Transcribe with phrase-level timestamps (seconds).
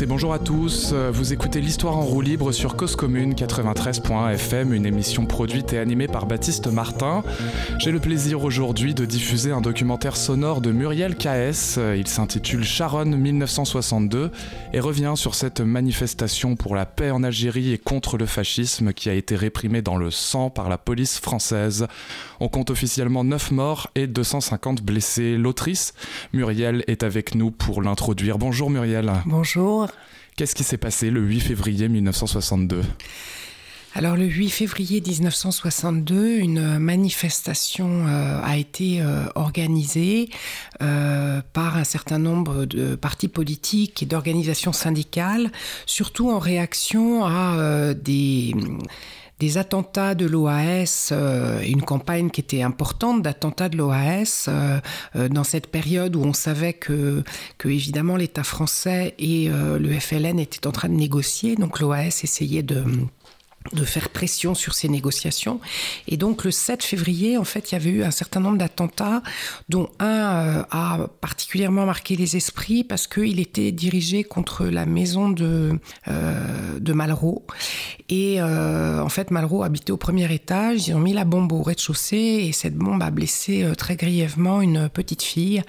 [0.00, 0.92] bonjour à tous.
[0.92, 6.08] Vous écoutez l'histoire en roue libre sur Cause Commune 93.fm, une émission produite et animée
[6.08, 7.22] par Baptiste Martin.
[7.78, 11.78] J'ai le plaisir aujourd'hui de diffuser un documentaire sonore de Muriel K.S.
[11.96, 14.30] Il s'intitule Charonne 1962
[14.72, 19.10] et revient sur cette manifestation pour la paix en Algérie et contre le fascisme qui
[19.10, 21.86] a été réprimée dans le sang par la police française.
[22.40, 25.36] On compte officiellement 9 morts et 250 blessés.
[25.36, 25.94] L'autrice,
[26.32, 28.38] Muriel, est avec nous pour l'introduire.
[28.38, 29.12] Bonjour Muriel.
[29.26, 29.81] Bonjour.
[30.36, 32.82] Qu'est-ce qui s'est passé le 8 février 1962
[33.94, 40.30] alors le 8 février 1962, une manifestation euh, a été euh, organisée
[40.80, 45.52] euh, par un certain nombre de partis politiques et d'organisations syndicales,
[45.84, 48.54] surtout en réaction à des
[49.42, 54.78] des attentats de l'OAS, euh, une campagne qui était importante d'attentats de l'OAS euh,
[55.16, 57.24] euh, dans cette période où on savait que,
[57.58, 61.56] que évidemment l'État français et le FLN étaient en train de négocier.
[61.56, 62.84] Donc l'OAS essayait de
[63.72, 65.60] de faire pression sur ces négociations.
[66.08, 69.22] Et donc le 7 février, en fait, il y avait eu un certain nombre d'attentats,
[69.68, 75.30] dont un euh, a particulièrement marqué les esprits parce qu'il était dirigé contre la maison
[75.30, 77.46] de, euh, de Malraux.
[78.08, 81.62] Et euh, en fait, Malraux habitait au premier étage, ils ont mis la bombe au
[81.62, 85.62] rez-de-chaussée et cette bombe a blessé très grièvement une petite fille.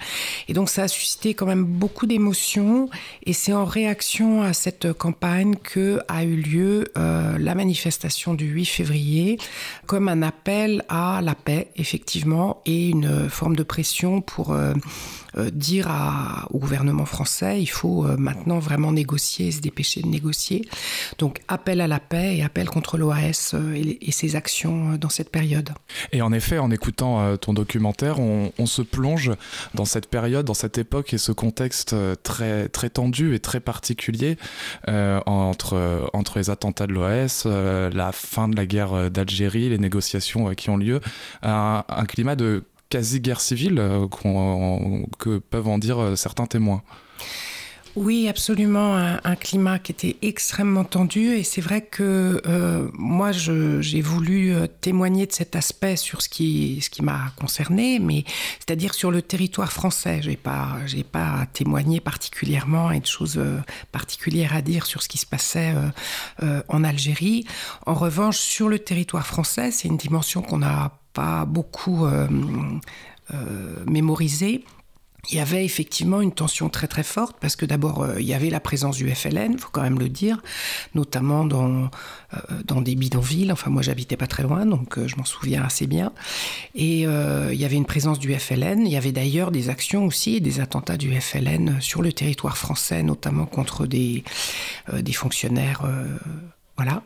[0.48, 2.88] Et donc ça a suscité quand même beaucoup d'émotions
[3.24, 8.46] et c'est en réaction à cette campagne que a eu lieu la manifestation manifestation du
[8.46, 9.38] 8 février
[9.84, 14.72] comme un appel à la paix, effectivement, et une forme de pression pour euh,
[15.36, 15.90] euh, dire
[16.50, 20.66] au gouvernement français, il faut euh, maintenant vraiment négocier, se dépêcher de négocier.
[21.18, 25.70] Donc appel à la paix et appel contre l'OAS et, ses actions dans cette période.
[26.12, 29.32] Et en effet, en écoutant ton documentaire, on, se plonge
[29.74, 34.36] dans cette période, dans cette époque et ce contexte très, très tendu et très particulier
[34.86, 37.46] entre, entre les attentats de l'OAS,
[37.92, 41.00] la fin de la guerre euh, d'Algérie, les négociations euh, qui ont lieu,
[41.42, 43.82] un, un climat de quasi-guerre civile
[45.18, 46.82] que peuvent en dire certains témoins.
[47.96, 54.00] Oui, absolument, un, climat qui était extrêmement tendu et c'est vrai que euh, moi j'ai
[54.00, 58.24] voulu euh, témoigner de cet aspect sur ce qui ce qui m'a concerné, mais
[58.58, 60.20] c'est-à-dire sur le territoire français.
[60.22, 63.60] J'ai pas j'ai pas témoigné particulièrement et de choses euh,
[63.92, 65.74] particulières à dire sur ce qui se passait
[66.68, 67.46] en Algérie.
[67.86, 72.06] En revanche, sur le territoire français, c'est une dimension qu'on n'a pas beaucoup
[73.86, 74.64] mémorisée
[75.30, 78.34] il y avait effectivement une tension très très forte parce que d'abord euh, il y
[78.34, 80.42] avait la présence du FLN, faut quand même le dire,
[80.94, 81.84] notamment dans,
[82.34, 83.52] euh, dans des bidonvilles.
[83.52, 86.12] Enfin moi j'habitais pas très loin donc euh, je m'en souviens assez bien.
[86.74, 88.86] Et il y avait une présence du FLN.
[88.86, 93.02] Il y avait d'ailleurs des actions aussi, des attentats du FLN sur le territoire français,
[93.02, 94.24] notamment contre des,
[94.92, 95.82] des fonctionnaires
[96.76, 97.02] voilà,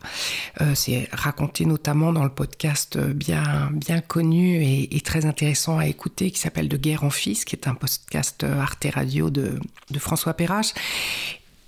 [0.60, 6.30] euh, c'est raconté notamment dans le podcast bien bien connu et, très intéressant à écouter
[6.30, 9.58] qui s'appelle De guerre en fils, qui est un podcast Arte Radio de
[9.98, 10.72] François Perrache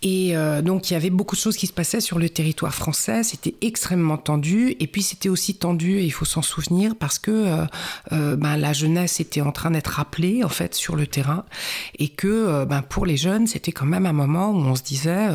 [0.03, 2.75] et euh, donc il y avait beaucoup de choses qui se passaient sur le territoire
[2.75, 7.19] français, c'était extrêmement tendu, et puis c'était aussi tendu, et il faut s'en souvenir, parce
[7.19, 7.66] que euh,
[8.12, 11.44] euh, ben, la jeunesse était en train d'être appelée en fait sur le terrain,
[11.99, 15.28] et que ben, pour les jeunes c'était quand même un moment où on se disait,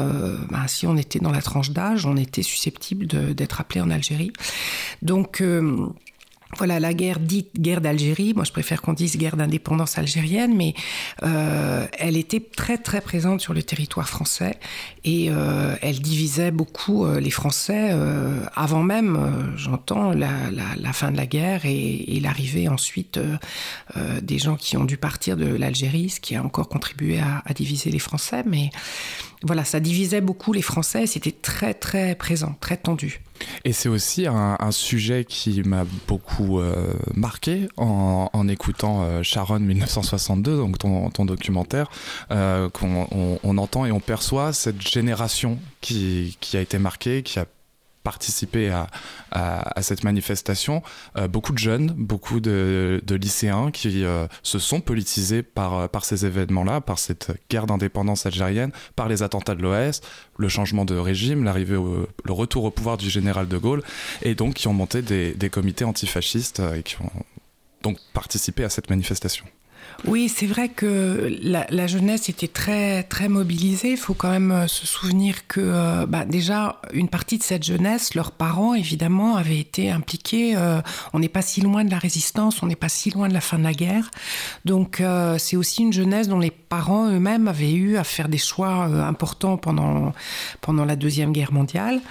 [0.49, 3.05] ben, si on était dans la tranche d'âge, on était susceptible
[3.35, 4.31] d'être appelé en Algérie.
[5.01, 5.43] Donc
[6.57, 10.73] voilà, la guerre dite guerre d'Algérie, moi je préfère qu'on dise guerre d'indépendance algérienne, mais
[11.23, 14.57] euh, elle était très très présente sur le territoire français
[15.05, 17.95] et euh, elle divisait beaucoup euh, les Français
[18.55, 23.19] avant même, j'entends, la, fin de la guerre et, l'arrivée ensuite
[24.21, 27.91] des gens qui ont dû partir de l'Algérie, ce qui a encore contribué à, diviser
[27.91, 28.69] les Français, mais
[29.43, 33.21] voilà, ça divisait beaucoup les Français, c'était très très présent, très tendu.
[33.63, 40.57] Et c'est aussi un, sujet qui m'a beaucoup euh, marqué en, écoutant euh, Sharon 1962,
[40.57, 41.89] donc ton, documentaire,
[42.31, 43.07] euh, qu'on
[43.43, 47.45] on, entend et on perçoit cette génération qui, a été marquée, qui a
[48.03, 50.83] participé à, cette manifestation,
[51.17, 56.05] euh, beaucoup de jeunes, beaucoup de, lycéens qui euh, se sont politisés par, euh, par
[56.05, 60.01] ces événements-là, par cette guerre d'indépendance algérienne, par les attentats de l'OS,
[60.37, 63.83] le changement de régime, l'arrivée, le retour au pouvoir du général de Gaulle,
[64.21, 67.11] et donc qui ont monté des, des comités antifascistes et qui ont
[67.81, 69.45] donc participé à cette manifestation.
[70.03, 73.91] Oui, c'est vrai que la, jeunesse était très très mobilisée.
[73.91, 77.63] Il faut quand même euh, se souvenir que euh, bah, déjà une partie de cette
[77.63, 80.55] jeunesse, leurs parents évidemment avaient été impliqués.
[80.57, 80.81] Euh,
[81.13, 83.41] on n'est pas si loin de la résistance, on n'est pas si loin de la
[83.41, 84.11] fin de la guerre.
[84.65, 85.01] Donc
[85.37, 89.57] c'est aussi une jeunesse dont les parents eux-mêmes avaient eu à faire des choix importants
[89.57, 90.13] pendant
[90.61, 92.01] pendant la deuxième guerre mondiale,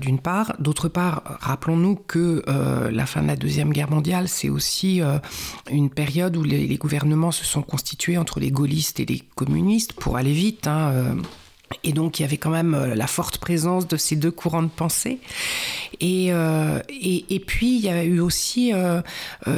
[0.00, 0.54] d'une part.
[0.58, 2.42] D'autre part, rappelons-nous que
[2.90, 5.00] la fin de la deuxième guerre mondiale, c'est aussi
[5.70, 9.92] une période où les, les gouvernements se sont constitués entre les gaullistes et les communistes
[9.92, 10.66] pour aller vite.
[10.66, 11.14] Hein, euh,
[11.82, 14.62] et donc il y avait quand même euh, la forte présence de ces deux courants
[14.62, 15.18] de pensée.
[16.00, 19.00] Et, euh, et, puis il y a eu aussi euh,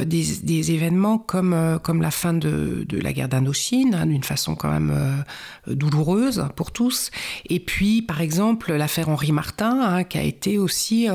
[0.05, 4.69] des, événements comme, comme la fin de, de la guerre d'Indochine, hein, d'une façon quand
[4.69, 5.25] même
[5.67, 7.11] douloureuse pour tous.
[7.49, 11.07] Et puis par exemple l'affaire Henri Martin, hein, qui a été aussi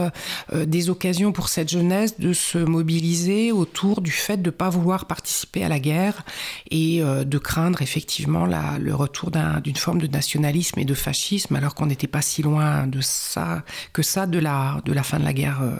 [0.52, 5.06] des occasions pour cette jeunesse de se mobiliser autour du fait de ne pas vouloir
[5.06, 6.25] participer à la guerre
[6.70, 11.87] et de craindre effectivement la, le retour d'une forme de nationalisme de fascisme, alors qu'on
[11.87, 15.33] n'était pas si loin de ça que ça de la, de la fin de la
[15.33, 15.77] guerre euh,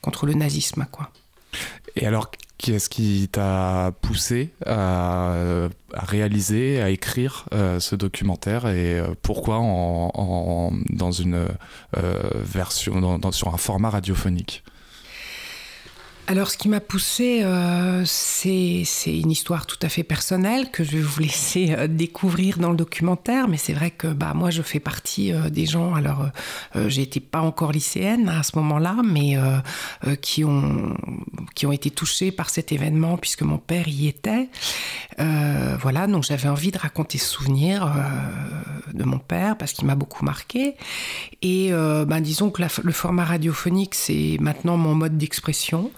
[0.00, 0.86] contre le nazisme.
[0.90, 1.10] Quoi.
[1.96, 5.34] Et alors, qu'est-ce qui t'a poussé à,
[5.92, 11.46] réaliser, à écrire euh, ce documentaire et euh, pourquoi en, dans une
[11.94, 14.62] version, sur un format radiophonique?
[16.30, 20.90] Alors, ce qui m'a poussé, euh, c'est une histoire tout à fait personnelle que je
[20.90, 23.48] vais vous laisser euh, découvrir dans le documentaire.
[23.48, 25.94] Mais c'est vrai que bah, moi, je fais partie euh, des gens.
[25.94, 26.26] Alors,
[26.86, 29.38] j'étais pas encore lycéenne à ce moment-là, mais
[30.20, 30.94] qui, ont,
[31.54, 34.48] qui ont été touchés par cet événement puisque mon père y était.
[35.16, 37.90] voilà, donc j'avais envie de raconter ce souvenir
[38.92, 40.74] de mon père parce qu'il m'a beaucoup marqué.
[41.42, 45.90] Et ben, disons que le format radiophonique, c'est maintenant mon mode d'expression.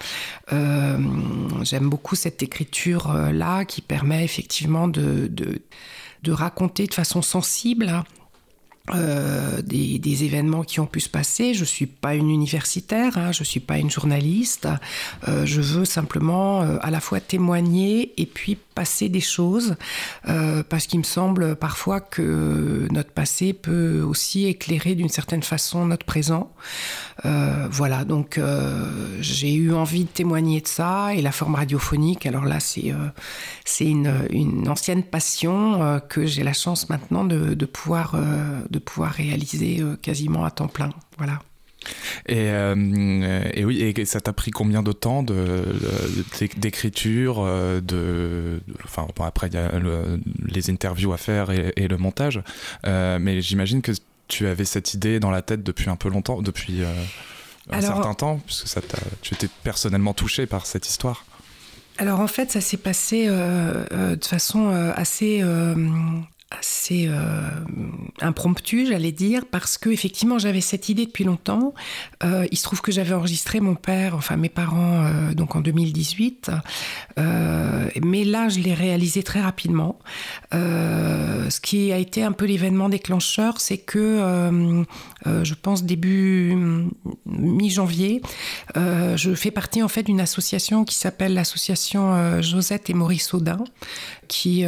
[0.53, 0.99] Euh,
[1.63, 5.31] j'aime beaucoup cette écriture-là qui permet effectivement de,
[6.29, 8.05] raconter de façon sensible
[8.95, 11.55] euh, des, événements qui ont pu se passer.
[11.55, 14.69] Je ne suis pas une universitaire, hein, je ne suis pas une journaliste.
[15.29, 19.77] Euh, je veux simplement à la fois témoigner et puis passer des choses,
[20.27, 25.85] euh, parce qu'il me semble parfois que notre passé peut aussi éclairer d'une certaine façon
[25.85, 26.51] notre présent.
[27.27, 32.25] Euh, voilà, donc euh, j'ai eu envie de témoigner de ça, et la forme radiophonique,
[32.25, 32.95] alors là, c'est
[33.67, 38.17] c'est une, une, ancienne passion que j'ai la chance maintenant de, de pouvoir,
[38.71, 39.50] de pouvoir réaliser
[40.03, 40.91] quasiment à temps plein.
[41.19, 41.41] Voilà.
[42.27, 45.23] Et, euh, et, oui, et ça t'a pris combien de temps
[46.57, 49.73] d'écriture, de, de, enfin après il y a
[50.47, 52.43] les interviews à faire et, le montage,
[52.87, 53.93] euh, mais j'imagine que
[54.29, 56.93] tu avais cette idée dans la tête depuis un peu longtemps, depuis euh,
[57.71, 58.81] un certain temps, puisque ça
[59.23, 61.25] tu étais personnellement touché par cette histoire.
[61.99, 65.43] Alors en fait, ça s'est passé de façon assez
[66.51, 67.49] assez euh,
[68.21, 71.75] impromptu, j'allais dire, parce que effectivement j'avais cette idée depuis longtemps.
[72.25, 75.61] Euh, il se trouve que j'avais enregistré mon père, enfin mes parents, euh, donc en
[75.61, 76.51] 2018,
[78.03, 79.99] mais là je l'ai réalisé très rapidement.
[80.53, 84.85] ce qui a été un peu l'événement déclencheur, c'est que
[85.27, 86.57] je pense début
[87.27, 88.23] mi-janvier,
[88.75, 93.65] je fais partie en fait d'une association qui s'appelle l'association Josette et Maurice Audin,
[94.29, 94.65] qui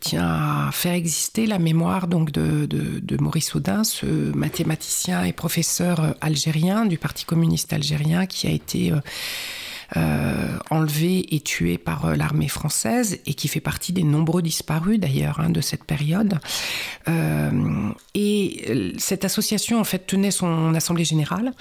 [0.00, 6.12] tient à faire exister la mémoire donc de, Maurice Audin, ce mathématicien et professeur euh,
[6.20, 9.00] algérien du Parti communiste algérien qui a été euh,
[9.96, 15.40] euh, enlevé et tué par l'armée française et qui fait partie des nombreux disparus d'ailleurs
[15.40, 16.38] hein, de cette période.
[18.14, 21.52] et cette association en fait tenait son assemblée générale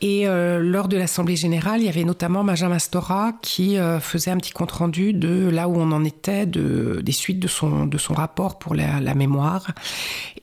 [0.00, 4.30] et euh, lors de l'Assemblée générale, il y avait notamment Benjamin Stora qui euh, faisait
[4.30, 7.98] un petit compte-rendu de là où on en était, de, des suites de son, de
[7.98, 9.70] son rapport pour la, mémoire.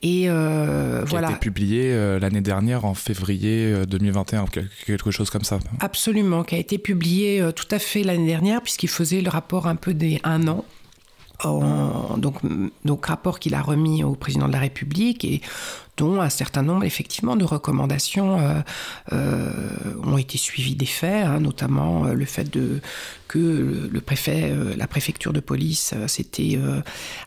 [0.02, 4.46] Et euh, qui a été publié l'année dernière, en février 2021,
[4.86, 5.58] quelque chose comme ça.
[5.80, 9.76] Absolument, qui a été publié tout à fait l'année dernière, puisqu'il faisait le rapport un
[9.76, 10.64] peu des un an
[12.16, 12.36] donc,
[12.84, 15.40] donc rapport qu'il a remis au président de la République et
[15.96, 18.60] dont un certain nombre effectivement de recommandations euh,
[19.12, 19.50] euh,
[20.04, 22.50] ont été suivies des faits, hein, notamment euh, le fait
[23.28, 23.90] que
[24.76, 25.94] la préfecture de police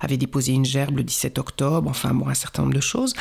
[0.01, 3.15] avait déposé une gerbe le 17 octobre, enfin bon, un certain nombre de choses.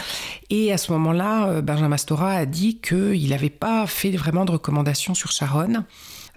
[0.51, 5.15] Et à ce moment-là, Benjamin Mastora a dit qu'il n'avait pas fait vraiment de recommandations
[5.15, 5.85] sur Charonne.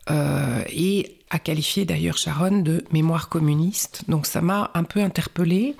[0.09, 4.03] et a qualifié d'ailleurs Sharon de mémoire communiste.
[4.07, 5.75] Donc ça m'a un peu interpellée.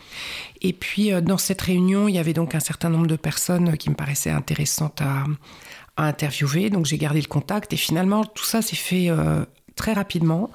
[0.62, 3.78] Et puis euh, dans cette réunion, il y avait donc un certain nombre de personnes
[3.78, 5.26] qui me paraissaient intéressantes à,
[6.00, 6.70] interviewer.
[6.70, 9.44] Donc j'ai gardé le contact et finalement tout ça s'est fait euh,
[9.76, 10.52] très rapidement.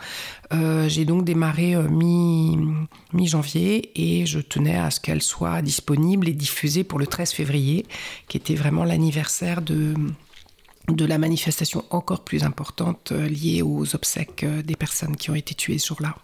[0.87, 6.99] J'ai donc démarré mi-janvier et je tenais à ce qu'elle soit disponible et diffusée pour
[6.99, 7.87] le 13 février,
[8.29, 9.95] qui était vraiment l'anniversaire de,
[10.89, 15.79] de la manifestation encore plus importante liée aux obsèques des personnes qui ont été tuées
[15.79, 16.15] ce jour-là.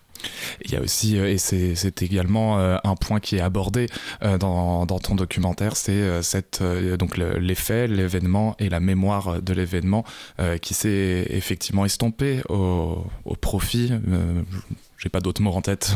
[0.64, 3.86] Il y a aussi, euh, et c'est également euh, un point qui est abordé
[4.22, 6.22] euh, dans, ton documentaire, c'est
[7.38, 10.04] l'effet, l'événement et la mémoire de l'événement
[10.60, 13.04] qui s'est effectivement estompé au,
[13.40, 13.92] profit.
[14.98, 15.92] j'ai pas d'autres mots en tête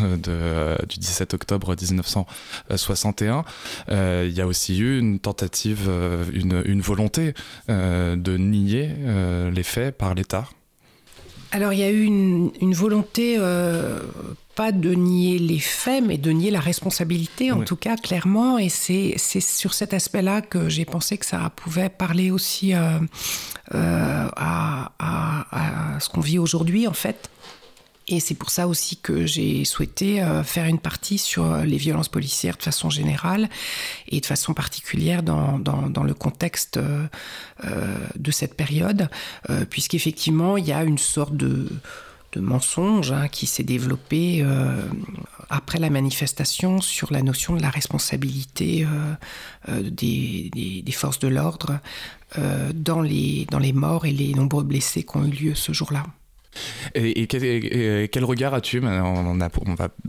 [0.89, 3.45] du 17 octobre 1961.
[3.89, 5.91] il y a aussi eu une tentative,
[6.33, 7.35] une, une volonté
[7.69, 8.91] de nier
[9.53, 10.47] les faits par l'État
[11.53, 14.01] alors il y a eu une, volonté, euh,
[14.55, 18.59] pas de nier les faits, mais de nier la responsabilité, en tout cas clairement.
[18.59, 22.99] Et c'est sur cet aspect-là que j'ai pensé que ça pouvait parler aussi euh,
[23.75, 27.29] euh, à, à, ce qu'on vit aujourd'hui, en fait.
[28.13, 31.79] Et c'est pour ça aussi que j'ai souhaité euh, faire une partie sur euh, les
[31.79, 33.49] violences policières de façon générale
[34.07, 35.57] et de façon particulière dans,
[36.05, 37.07] le contexte euh,
[38.15, 39.09] de cette période,
[39.71, 41.69] puisqu'effectivement, il y a une sorte de,
[42.37, 44.45] mensonge hein, qui s'est développé
[45.49, 48.87] après la manifestation sur la notion de la responsabilité
[49.69, 51.79] des, forces de l'ordre
[52.75, 56.05] dans les morts et les nombreux blessés qui ont eu lieu ce jour-là.
[56.95, 59.35] Et, quel, regard as-tu on,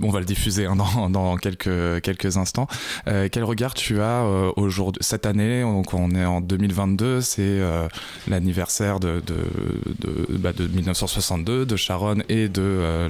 [0.09, 2.67] va, le diffuser hein, dans, quelques, instants.
[3.07, 5.61] Euh, quel regard tu as euh, aujourd'hui, cette année?
[5.61, 7.87] Donc On est en 2022, c'est euh,
[8.27, 13.09] l'anniversaire de, de, 1962, bah, de Sharon et de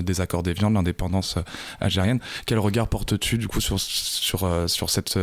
[0.00, 1.36] des accords d'Évian, de l'indépendance
[1.80, 2.20] algérienne.
[2.46, 5.18] Quel regard portes-tu du coup sur, cette,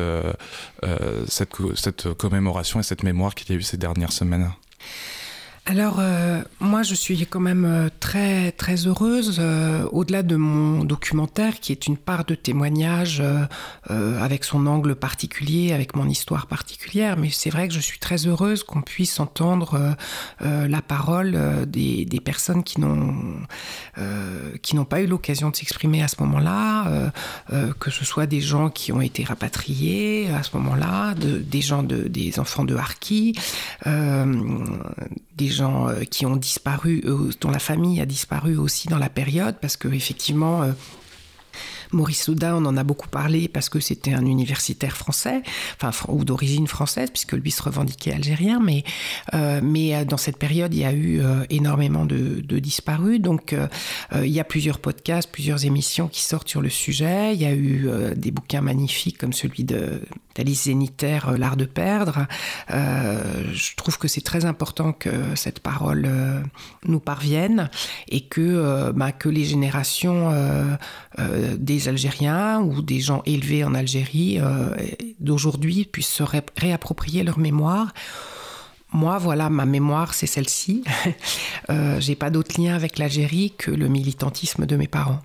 [1.75, 4.51] cette commémoration et cette mémoire qu'il y a eu ces dernières semaines?
[5.67, 10.84] Alors, euh, moi, je suis quand même euh, très, très heureuse, euh, au-delà de mon
[10.84, 13.24] documentaire, qui est une part de témoignage
[13.89, 18.27] avec son angle particulier, avec mon histoire particulière, mais c'est vrai que je suis très
[18.27, 19.95] heureuse qu'on puisse entendre
[20.41, 23.45] la parole des, des, personnes qui n'ont
[24.86, 27.12] pas eu l'occasion de s'exprimer à ce moment-là,
[27.79, 31.84] que ce soit des gens qui ont été rapatriés à ce moment-là, de, des gens
[31.84, 33.36] de, des enfants de Harki,
[35.35, 39.09] des gens euh, qui ont disparu, euh, dont la famille a disparu aussi dans la
[39.09, 40.71] période, parce que effectivement, euh,
[41.91, 45.43] Maurice Souda, on en a beaucoup parlé parce que c'était un universitaire français,
[45.81, 48.83] enfin, ou d'origine française, puisque lui se revendiquait algérien, mais,
[49.61, 53.21] mais dans cette période, il y a eu énormément de, disparus.
[53.21, 53.55] Donc,
[54.13, 57.33] il y a plusieurs podcasts, plusieurs émissions qui sortent sur le sujet.
[57.33, 57.87] Il y a eu
[58.17, 60.01] des bouquins magnifiques comme celui de
[60.35, 62.27] d'Alice Zénitaire, L'art de perdre.
[62.69, 66.09] je trouve que c'est très important que cette parole
[66.85, 67.69] nous parvienne
[68.09, 70.31] et que, bah, que les générations
[71.57, 74.69] des Algériens ou des gens élevés en Algérie euh,
[75.19, 76.23] d'aujourd'hui puissent se
[76.57, 77.93] réapproprier leur mémoire.
[78.93, 80.83] Moi, voilà, ma mémoire, c'est celle-ci.
[81.69, 85.21] euh, J'ai pas d'autre lien avec l'Algérie que le militantisme de mes parents.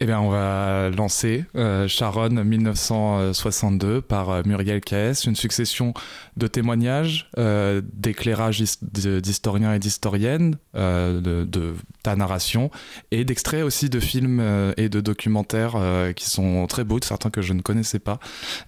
[0.00, 5.92] Eh bien, on va lancer euh, Sharon 1962 par euh, Muriel K.S., une succession
[6.36, 11.74] de témoignages, euh, d'éclairages d'historiens et d'historiennes, de,
[12.04, 12.70] ta narration,
[13.10, 14.40] et d'extraits aussi de films
[14.76, 15.76] et de documentaires
[16.14, 18.20] qui sont très beaux, certains que je ne connaissais pas,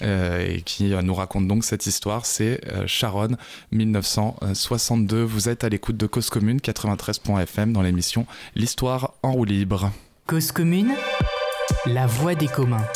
[0.03, 2.27] et qui nous racontent donc cette histoire.
[2.27, 3.37] C'est Sharon
[3.71, 5.23] 1962.
[5.23, 9.93] Vous êtes à l'écoute de Cause Commune 93.fm dans l'émission L'Histoire en roue libre.
[10.31, 10.93] Cause commune,
[11.87, 12.87] la voix des communs.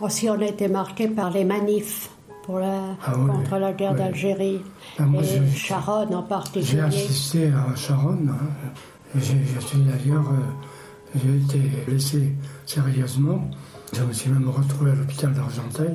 [0.00, 2.08] Aussi, on a été marqué par les manifs
[2.44, 4.62] pour la, ah contre la guerre d'Algérie.
[4.98, 6.64] Ben, et Sharon en particulier.
[6.64, 8.16] J'ai assisté à Sharon.
[8.30, 9.20] Hein.
[9.20, 9.34] J'ai
[9.80, 12.32] d'ailleurs, euh, j'ai été blessé
[12.64, 13.50] sérieusement.
[13.94, 15.94] Je me suis même retrouvé à l'hôpital d'Argenteuil.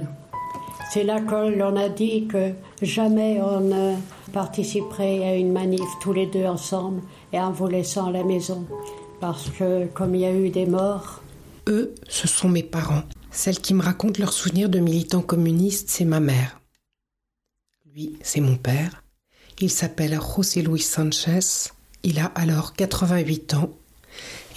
[0.91, 3.95] C'est là qu'on a dit que jamais on ne
[4.31, 7.01] participerait à une manif tous les deux ensemble
[7.33, 8.65] et en vous laissant à la maison.
[9.19, 11.21] Parce que comme il y a eu des morts...
[11.67, 13.03] Eux, ce sont mes parents.
[13.31, 16.61] Celle qui me raconte leurs souvenirs de militants communistes, c'est ma mère.
[17.93, 19.03] Lui, c'est mon père.
[19.59, 21.69] Il s'appelle José Luis Sanchez.
[22.03, 23.78] Il a alors 88 ans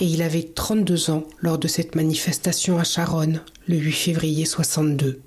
[0.00, 5.21] et il avait 32 ans lors de cette manifestation à Charonne le 8 février 62.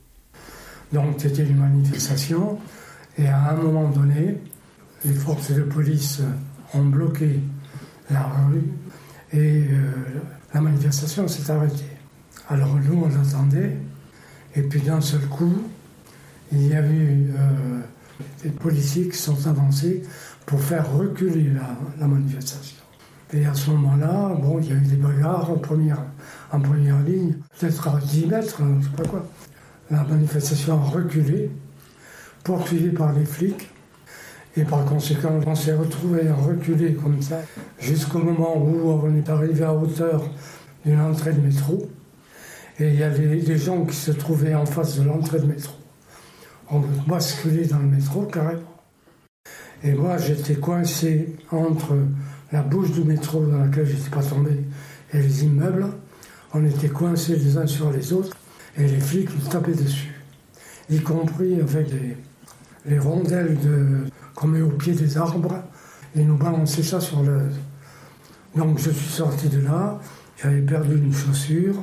[0.94, 2.58] Donc c'était une manifestation
[3.18, 4.38] et à un moment donné,
[5.04, 6.22] les forces de police
[6.74, 7.40] ont bloqué
[8.10, 8.72] la rue
[9.34, 9.92] et euh,
[10.54, 11.84] la manifestation s'est arrêtée.
[12.50, 13.78] Alors nous, on attendait,
[14.56, 15.54] et puis d'un seul coup,
[16.52, 17.80] il y a eu euh,
[18.44, 20.04] des policiers qui sont avancés
[20.46, 21.52] pour faire reculer
[22.00, 22.75] la, manifestation.
[23.34, 26.04] Et à ce moment-là, bon, il y a eu des bagarres en première,
[26.52, 29.26] en première ligne, peut-être à 10 mètres, je ne sais pas quoi.
[29.90, 31.50] La manifestation a reculé,
[32.44, 33.70] poursuivie par les flics.
[34.58, 37.42] Et par conséquent, on s'est retrouvé reculé comme ça,
[37.78, 40.24] jusqu'au moment où on est arrivé à hauteur
[40.86, 41.90] d'une entrée de métro.
[42.80, 45.76] Et il y avait des gens qui se trouvaient en face de l'entrée de métro.
[46.72, 48.62] On basculé dans le métro carrément.
[49.84, 51.96] Et moi, j'étais coincé entre
[52.52, 54.52] la bouche du métro dans laquelle je n'étais pas tombé
[55.14, 55.88] et les immeubles.
[56.54, 58.36] On était coincés les uns sur les autres
[58.78, 60.14] et les flics nous tapaient dessus,
[60.90, 61.88] y compris avec
[62.86, 65.64] les rondelles de, qu'on met au pied des arbres
[66.16, 67.40] et nous balancer ça sur le.
[68.56, 70.00] Donc je suis sorti de là,
[70.42, 71.76] j'avais perdu une chaussure,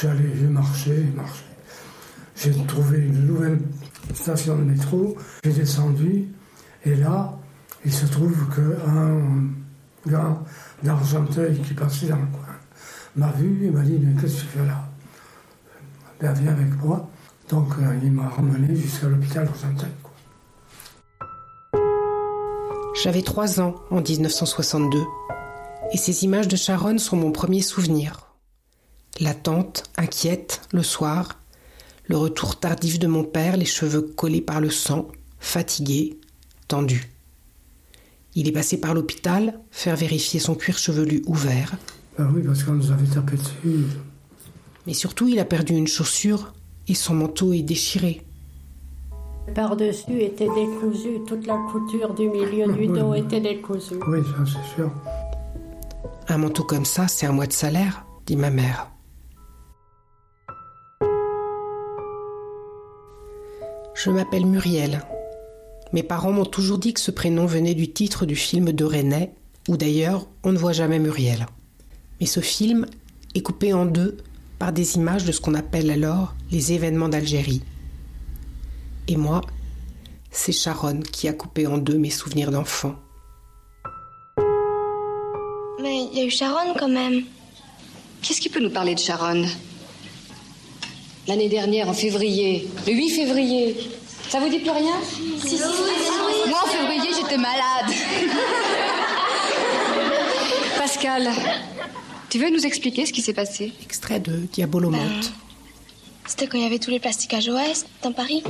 [0.00, 1.44] j'allais, j'ai marché, marché.
[2.36, 3.60] J'ai trouvé une nouvelle
[4.14, 6.26] station de métro, j'ai descendu,
[6.84, 7.36] et là,
[7.84, 9.20] il se trouve qu'un
[10.06, 12.48] d'Argenteuil qui passait dans le coin
[13.18, 14.88] m'a vu et m'a dit qu'est-ce que tu fais là?
[16.20, 17.08] Ben viens avec moi.
[17.48, 19.90] Donc euh, il m'a ramené jusqu'à l'hôpital d'Argenteuil.
[23.02, 24.98] J'avais trois ans en 1962
[25.92, 28.26] et ces images de Sharon sont mon premier souvenir.
[29.20, 31.40] L'attente, inquiète, le soir,
[32.06, 36.18] le retour tardif de mon père, les cheveux collés par le sang, fatigué,
[36.66, 37.10] tendu.
[38.38, 41.72] Il est passé par l'hôpital, faire vérifier son cuir chevelu ouvert.
[42.16, 43.84] Ah oui, parce qu'on nous avait tapé dessus.
[44.86, 46.54] Mais surtout, il a perdu une chaussure
[46.86, 48.24] et son manteau est déchiré.
[49.56, 53.98] Par-dessus était décousu, toute la couture du milieu du dos était décousue.
[54.06, 54.92] Oui, ça c'est sûr.
[56.28, 58.88] Un manteau comme ça, c'est un mois de salaire, dit ma mère.
[63.94, 65.02] Je m'appelle Muriel.
[65.92, 69.30] Mes parents m'ont toujours dit que ce prénom venait du titre du film de René,
[69.68, 71.46] où d'ailleurs on ne voit jamais Muriel.
[72.20, 72.86] Mais ce film
[73.34, 74.18] est coupé en deux
[74.58, 77.62] par des images de ce qu'on appelle alors les événements d'Algérie.
[79.06, 79.40] Et moi,
[80.30, 82.94] c'est Sharon qui a coupé en deux mes souvenirs d'enfant.
[85.80, 87.22] Mais il y a eu Sharon quand même.
[88.20, 89.46] Qu'est-ce qui peut nous parler de Sharon?
[91.28, 93.76] L'année dernière, en février, le 8 février.
[94.28, 95.62] Ça vous dit plus rien si, si, si,
[96.48, 97.90] Moi, en février, j'étais malade.
[100.76, 101.30] Pascal,
[102.28, 105.00] tu veux nous expliquer ce qui s'est passé Extrait de Diabolomonte.
[105.00, 105.32] Ben,
[106.26, 108.42] c'était quand il y avait tous les plastiques OS dans Paris.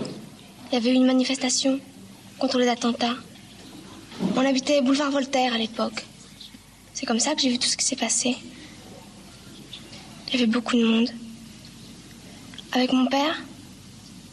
[0.71, 1.79] Il y avait eu une manifestation
[2.39, 3.15] contre les attentats.
[4.35, 6.05] On habitait boulevard Voltaire à l'époque.
[6.93, 8.37] C'est comme ça que j'ai vu tout ce qui s'est passé.
[10.27, 11.11] Il y avait beaucoup de monde.
[12.73, 13.41] Avec mon père,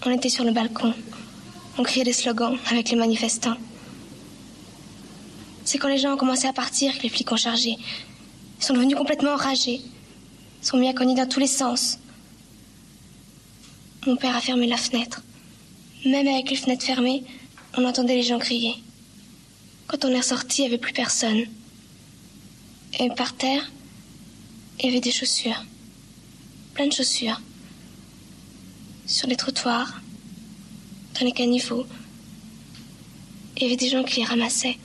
[0.05, 0.93] on était sur le balcon.
[1.77, 3.57] On criait des slogans avec les manifestants.
[5.65, 7.75] C'est quand les gens ont commencé à partir que les flics ont chargé.
[8.59, 9.81] Ils sont devenus complètement enragés.
[10.61, 11.99] Ils sont mis à cogner dans tous les sens.
[14.07, 15.21] Mon père a fermé la fenêtre.
[16.05, 17.23] Même avec les fenêtres fermées,
[17.75, 18.75] on entendait les gens crier.
[19.88, 21.43] Quand on est ressorti, il n'y avait plus personne.
[22.99, 23.69] Et par terre,
[24.79, 25.65] il y avait des chaussures.
[26.73, 27.41] Plein de chaussures.
[29.07, 30.01] Sur les trottoirs,
[31.19, 31.86] dans les caniveaux.
[33.58, 34.78] Il y avait des gens qui les ramassaient.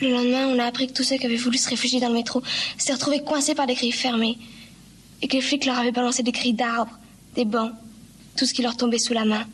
[0.00, 2.14] Le lendemain, on a appris que tous ceux qui avaient voulu se réfugier dans le
[2.14, 2.42] métro
[2.78, 4.38] s'étaient retrouvés coincés par des grilles fermées.
[5.22, 6.98] Et que les flics leur avaient balancé des grilles d'arbres,
[7.34, 7.72] des bancs,
[8.36, 9.46] tout ce qui leur tombait sous la main.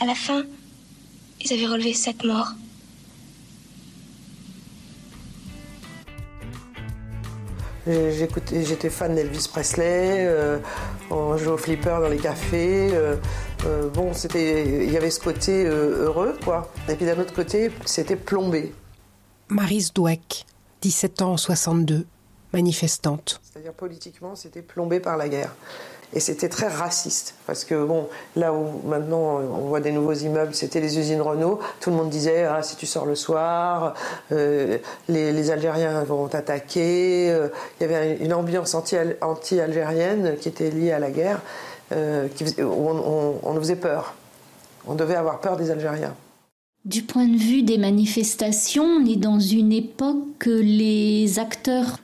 [0.00, 0.44] À la fin,
[1.42, 2.52] ils avaient relevé sept morts.
[7.86, 10.58] J'étais fan d'Elvis Presley, euh,
[11.10, 12.90] on jouait au flipper dans les cafés.
[12.92, 13.16] Euh,
[13.64, 16.70] euh, bon, c'était, il y avait ce côté heureux, quoi.
[16.88, 18.74] Et puis d'un autre côté, c'était plombé.
[19.48, 20.46] Marise Douek,
[20.82, 22.06] 17 ans en 62,
[22.52, 23.40] manifestante.
[23.42, 25.54] C'est-à-dire politiquement, c'était plombé par la guerre.
[26.12, 30.54] Et c'était très raciste, parce que bon, là où maintenant on voit des nouveaux immeubles,
[30.54, 33.94] c'était les usines Renault, tout le monde disait ah, si tu sors le soir,
[34.32, 37.30] euh, les, Algériens vont t'attaquer.
[37.30, 41.40] Euh, il y avait une ambiance anti-algérienne qui était liée à la guerre,
[41.92, 44.14] euh, qui, où on, on nous faisait peur.
[44.86, 46.14] On devait avoir peur des Algériens.
[46.84, 51.98] Du point de vue des manifestations, on est dans une époque que les acteurs.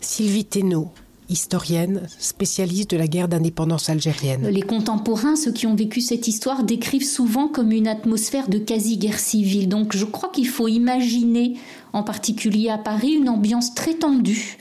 [0.00, 0.88] Sylvie Thénault,
[1.32, 4.48] historienne, spécialiste de la guerre d'indépendance algérienne.
[4.48, 9.18] Les contemporains, ceux qui ont vécu cette histoire, décrivent souvent comme une atmosphère de quasi-guerre
[9.18, 9.68] civile.
[9.68, 11.56] Donc je crois qu'il faut imaginer,
[11.92, 14.58] en particulier à Paris, une ambiance très tendue.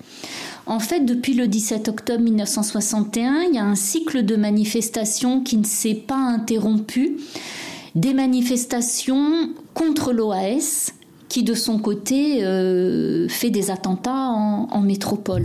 [0.65, 5.57] En fait, depuis le 17 octobre 1961, il y a un cycle de manifestations qui
[5.57, 7.17] ne s'est pas interrompu.
[7.95, 10.91] Des manifestations contre l'OAS,
[11.31, 15.43] qui de son côté euh, fait des attentats en, métropole.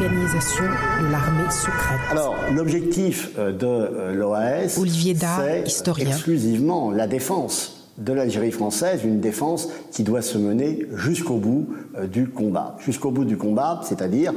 [0.00, 2.00] Organisation de l'armée secrète.
[2.10, 9.68] Alors, l'objectif euh, de euh, l'OAS, c'est exclusivement la défense de l'Algérie française, une défense
[9.92, 11.68] qui doit se mener jusqu'au bout
[12.10, 12.76] du combat.
[12.78, 14.32] Jusqu'au bout du combat, c'est-à-dire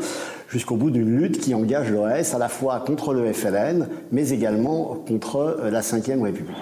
[0.49, 4.97] jusqu'au bout d'une lutte qui engage l'OAS à la fois contre le FLN, mais également
[5.07, 6.57] contre la Ve République.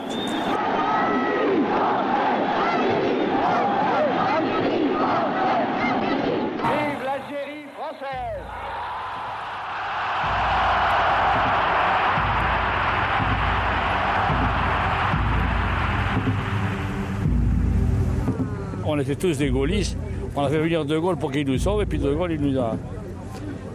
[19.19, 19.97] Tous des gaullistes.
[20.36, 22.41] On a fait venir De Gaulle pour qu'il nous sauve, et puis De Gaulle, il
[22.41, 22.78] nous a,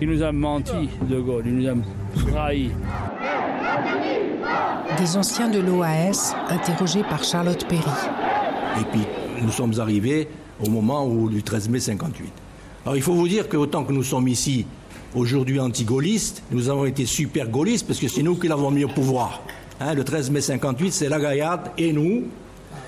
[0.01, 1.75] il nous a menti, De Gaulle, il nous a
[2.31, 2.71] trahi.
[4.99, 7.83] Des anciens de l'OAS interrogés par Charlotte Perry.
[8.81, 9.03] Et puis
[9.43, 10.29] nous sommes arrivés
[10.65, 12.33] au moment où du 13 mai 58.
[12.85, 14.65] Alors il faut vous dire que autant que nous sommes ici
[15.15, 18.89] aujourd'hui anti-gaullistes, nous avons été super gaullistes parce que c'est nous qui l'avons mis au
[18.89, 19.43] pouvoir.
[19.81, 22.25] Hein, le 13 mai 58, c'est la Gaillarde et nous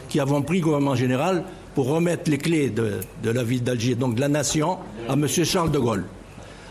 [0.09, 1.45] qui avons pris gouvernement général
[1.79, 5.29] pour remettre les clés de, la ville d'Alger, donc de la nation, à M.
[5.29, 6.07] Charles de Gaulle.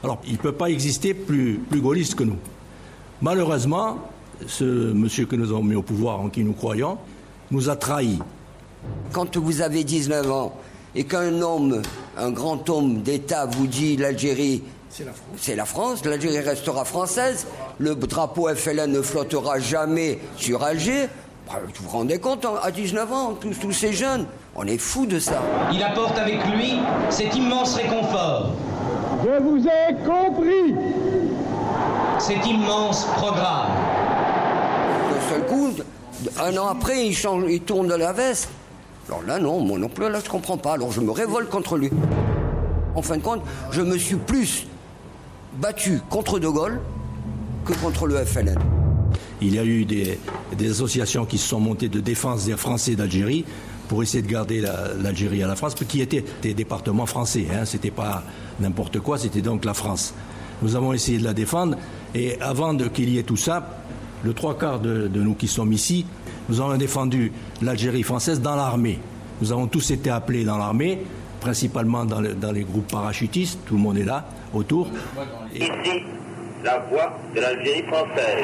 [0.04, 2.36] Alors, il ne peut pas exister plus, plus gaulliste que nous.
[3.22, 4.00] Malheureusement,
[4.48, 6.98] ce monsieur que nous avons mis au pouvoir, en qui nous croyons,
[7.52, 8.20] nous a trahis.
[9.13, 10.54] Quand vous avez 19 ans
[10.93, 11.82] et qu'un homme,
[12.17, 14.62] un grand homme d'État vous dit l'Algérie,
[15.38, 21.08] c'est la France, l'Algérie restera française, le drapeau FLN ne flottera jamais sur Alger,
[21.48, 24.26] bah, vous vous rendez compte, hein, à 19 ans, tous, tous ces jeunes,
[24.58, 25.41] on est fous de ça.
[25.72, 28.54] Il apporte avec lui cet immense réconfort.
[29.24, 30.76] Je vous ai compris.
[32.20, 33.70] Cet immense programme.
[35.12, 35.70] D'un seul coup,
[36.39, 38.50] un an après, il, change, il tourne de la veste.
[39.08, 40.74] Alors là, non, moi non plus, là, je comprends pas.
[40.74, 41.91] Alors je me révolte contre lui.
[42.96, 43.41] En fin de compte,
[43.72, 44.65] je me suis plus
[45.62, 46.82] battu contre De Gaulle
[47.63, 48.58] que contre le FLN.
[49.41, 50.17] Il y a eu des,
[50.70, 53.46] associations qui se sont montées de défense des Français d'Algérie
[53.88, 54.62] pour essayer de garder
[55.02, 57.47] l'Algérie à la France, qui étaient des départements français.
[57.52, 58.23] Hein, c'était pas
[58.60, 60.13] n'importe quoi, c'était donc la France.
[60.62, 61.78] Nous avons essayé de la défendre,
[62.15, 63.82] et avant qu'il y ait tout ça,
[64.23, 66.06] le trois quarts de, nous qui sommes ici,
[66.50, 69.00] nous avons défendu l'Algérie française dans l'armée.
[69.41, 71.04] Nous avons tous été appelés dans l'armée,
[71.39, 74.88] principalement dans, les groupes parachutistes, tout le monde est là, autour.
[75.54, 75.69] Ici,
[76.63, 78.43] la voix de l'Algérie française.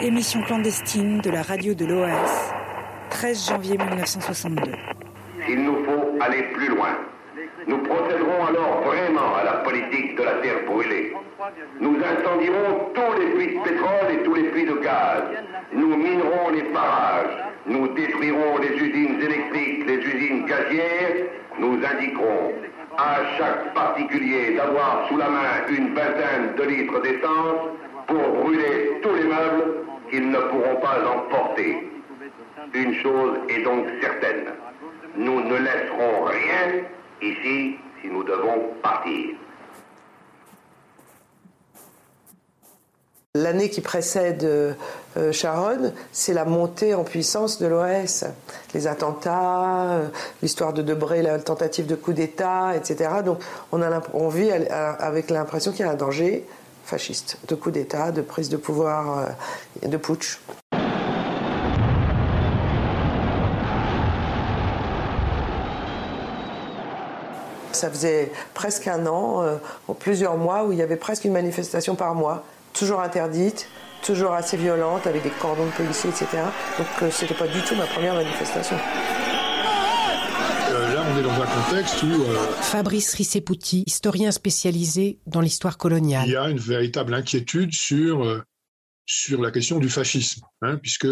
[0.00, 2.52] Émission clandestine de la radio de l'OAS,
[3.22, 4.72] 13 janvier 1962.
[5.48, 6.88] Il nous faut aller plus loin.
[7.68, 11.14] Nous procéderons alors vraiment à la politique de la terre brûlée.
[11.78, 15.22] Nous incendierons tous les puits de pétrole et tous les puits de gaz.
[15.72, 17.44] Nous minerons les barrages.
[17.64, 21.26] Nous détruirons les usines électriques, les usines gazières.
[21.60, 22.54] Nous indiquerons
[22.98, 27.70] à chaque particulier d'avoir sous la main une vingtaine de litres d'essence
[28.08, 29.74] pour brûler tous les meubles
[30.10, 31.91] qu'ils ne pourront pas emporter.
[32.74, 34.46] Une chose est donc certaine,
[35.16, 36.84] nous ne laisserons rien
[37.20, 39.36] ici si nous devons partir.
[43.34, 48.24] L'année qui précède euh, Sharon, c'est la montée en puissance de l'OS.
[48.74, 50.08] Les attentats, euh,
[50.42, 53.10] l'histoire de Debré, la tentative de coup d'État, etc.
[53.24, 53.40] Donc
[53.72, 56.46] on, vit avec l'impression qu'il y a un danger
[56.84, 59.18] fasciste, de coup d'État, de prise de pouvoir,
[59.82, 60.38] euh, de putsch.
[67.72, 69.56] Ça faisait presque un an, euh,
[69.98, 73.68] plusieurs mois, où il y avait presque une manifestation par mois, toujours interdite,
[74.04, 76.26] toujours assez violente, avec des cordons de policiers, etc.
[76.78, 78.76] Donc euh, c'était pas du tout ma première manifestation.
[80.70, 82.24] Euh, là, on est dans un contexte où...
[82.62, 86.24] Fabrice Rissepouti, historien spécialisé dans l'histoire coloniale.
[86.26, 88.42] Il y a une véritable inquiétude sur,
[89.06, 91.08] sur la question du fascisme, hein, puisque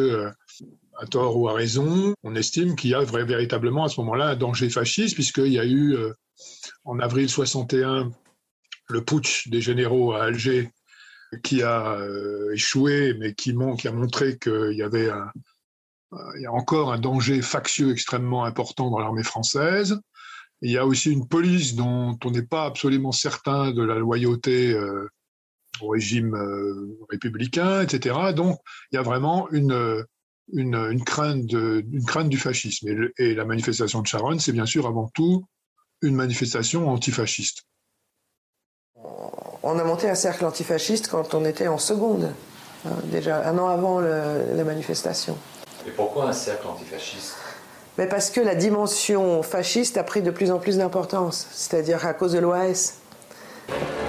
[1.01, 4.37] à tort ou à raison, on estime qu'il y a véritablement à ce moment-là un
[4.37, 5.97] danger fasciste, puisqu'il y a eu
[6.85, 8.11] en avril 61
[8.89, 10.71] le putsch des généraux à Alger
[11.43, 15.11] qui a euh, échoué, mais qui, a montré qu'il y avait
[16.11, 20.01] a encore un danger factieux extrêmement important dans l'armée française.
[20.63, 24.73] Il y a aussi une police dont on n'est pas absolument certain de la loyauté
[24.73, 25.09] euh,
[25.81, 28.33] au régime euh, républicain, etc.
[28.35, 28.59] Donc,
[28.91, 29.95] il y a vraiment une,
[31.07, 33.11] crainte, du fascisme.
[33.17, 35.47] Et, la manifestation de Charonne, c'est bien sûr avant tout
[36.03, 37.63] une manifestation antifasciste.
[39.63, 42.33] On a monté un cercle antifasciste quand on était en seconde,
[42.87, 45.37] hein, déjà un an avant la manifestation.
[45.87, 47.35] Et pourquoi un cercle antifasciste?
[47.99, 52.15] Mais Parce que la dimension fasciste a pris de plus en plus d'importance, c'est-à-dire à
[52.15, 52.95] cause de l'OAS.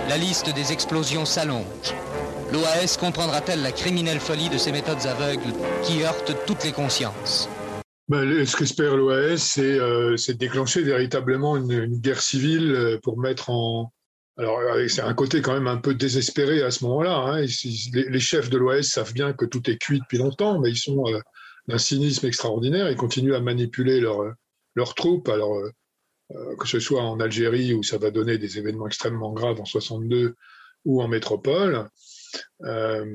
[0.08, 1.94] La liste des explosions s'allonge.
[2.52, 7.50] L'OAS comprendra-t-elle la criminelle folie de ces méthodes aveugles qui heurtent toutes les consciences?
[8.08, 13.94] Ben, ce qu'espère l'OAS, euh, c'est déclencher véritablement une, guerre civile euh, pour mettre en.
[14.38, 17.16] Alors, c'est un côté quand même un peu désespéré à ce moment-là.
[17.16, 17.46] Hein.
[17.94, 21.06] Les, chefs de l'OAS savent bien que tout est cuit depuis longtemps, mais ils sont
[21.08, 21.20] euh,
[21.68, 22.90] d'un cynisme extraordinaire.
[22.90, 25.30] Ils continuent à manipuler leurs troupes.
[25.30, 25.62] Alors,
[26.58, 30.36] que ce soit en Algérie où ça va donner des événements extrêmement graves en 62
[30.86, 31.88] ou en métropole.
[32.60, 33.06] voilà,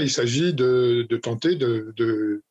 [0.00, 2.42] il s'agit de, tenter de,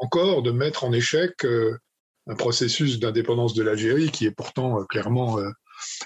[0.00, 1.78] encore de mettre en échec euh,
[2.26, 5.50] un processus d'indépendance de l'Algérie qui est pourtant euh, clairement euh,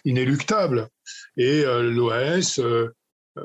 [0.04, 0.88] inéluctable.
[1.36, 2.60] Et l'OAS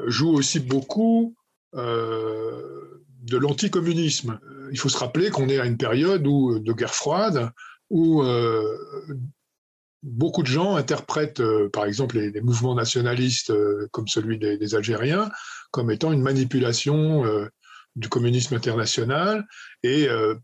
[0.07, 1.35] joue aussi beaucoup
[1.73, 4.39] de l'anticommunisme.
[4.71, 7.51] Il faut se rappeler qu'on est à une période où, de guerre froide
[7.91, 8.23] où
[10.01, 13.53] beaucoup de gens interprètent, par exemple, les, mouvements nationalistes
[13.91, 15.29] comme celui des, Algériens
[15.69, 17.23] comme étant une manipulation
[17.95, 19.45] du communisme international
[19.83, 20.35] et euh,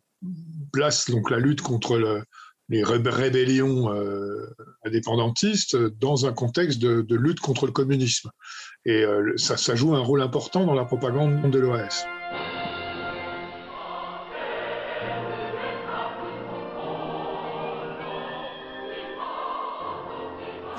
[0.71, 2.23] place donc la lutte contre
[2.69, 8.29] les rébellions euh, indépendantistes dans un contexte de, lutte contre le communisme.
[8.85, 12.05] Et euh, ça, ça, joue un rôle important dans la propagande de l'OAS.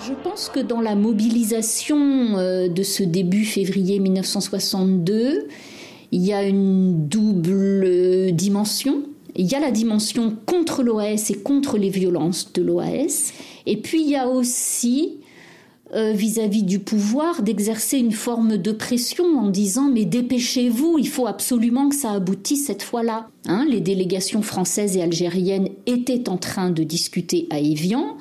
[0.04, 5.46] Je pense que dans la mobilisation de ce début février 1962,
[6.12, 9.03] il y a une double dimension.
[9.35, 13.33] Il y a la dimension contre l'OAS et contre les violences de l'OAS.
[13.64, 15.16] Et puis il y a aussi
[15.94, 21.27] euh, vis-à-vis du pouvoir d'exercer une forme de pression en disant mais dépêchez-vous, il faut
[21.27, 23.29] absolument que ça aboutisse cette fois-là.
[23.46, 28.18] Hein, les délégations françaises et algériennes étaient en train de discuter à Évian.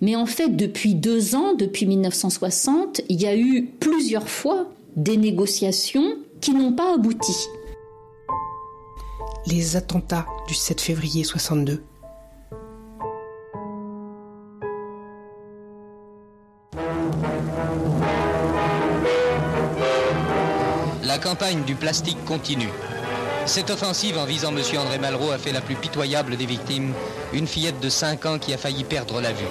[0.00, 5.16] Mais en fait, depuis deux ans, depuis 1960, il y a eu plusieurs fois des
[5.16, 7.48] négociations qui n'ont pas abouti.
[9.46, 11.82] Les attentats du 7 février 62.
[21.02, 22.68] La campagne du plastique continue.
[23.46, 24.62] Cette offensive en visant M.
[24.78, 26.92] André Malraux a fait la plus pitoyable des victimes,
[27.32, 29.46] une fillette de 5 ans qui a failli perdre la vue.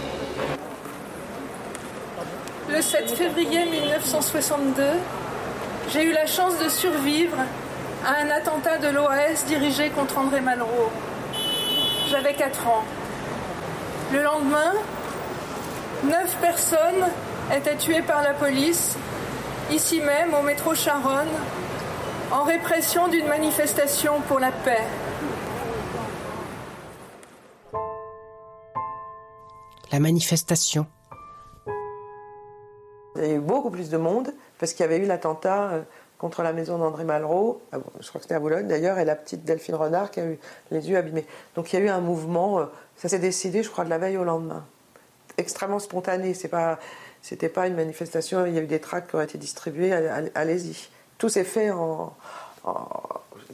[2.69, 4.83] Le 7 février 1962,
[5.89, 7.37] j'ai eu la chance de survivre
[8.05, 10.91] à un attentat de l'OAS dirigé contre André Malraux.
[12.07, 12.83] J'avais 4 ans.
[14.11, 14.73] Le lendemain,
[16.03, 17.07] 9 personnes
[17.55, 18.97] étaient tuées par la police,
[19.71, 21.29] ici même au métro Charonne,
[22.31, 24.83] en répression d'une manifestation pour la paix.
[29.91, 30.87] La manifestation.
[33.15, 35.81] Il y a eu beaucoup plus de monde parce qu'il y avait eu l'attentat euh,
[36.17, 39.43] contre la maison d'André Malraux, je crois que c'était à Boulogne d'ailleurs, et la petite
[39.43, 40.39] Delphine Renard qui a eu
[40.71, 41.25] les yeux abîmés.
[41.55, 43.97] Donc il y a eu un mouvement, euh, ça s'est décidé, je crois, de la
[43.97, 44.65] veille au lendemain.
[45.37, 46.79] Extrêmement spontané, c'est pas,
[47.21, 49.91] c'était pas une manifestation, il y a eu des tracts qui ont été distribués,
[50.33, 50.87] allez-y.
[51.17, 52.13] Tout s'est fait en,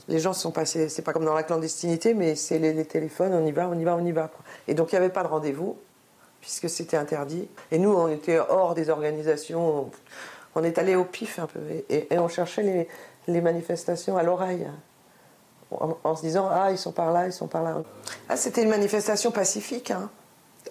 [0.08, 3.48] Les gens sont passés, c'est pas comme dans la clandestinité, mais c'est les, téléphones, on
[3.48, 4.30] y va, on y va, on y va.
[4.68, 5.76] Et donc il n'y avait pas de rendez-vous,
[6.40, 7.48] puisque c'était interdit.
[7.72, 9.90] Et nous, on était hors des organisations
[10.56, 11.60] on est allé au pif un peu
[11.90, 12.88] et, on cherchait
[13.28, 14.68] les, manifestations à l'oreille
[15.72, 17.78] en, se disant ah ils sont par là, ils sont par là.
[18.28, 20.10] Ah, c'était une manifestation pacifique, hein.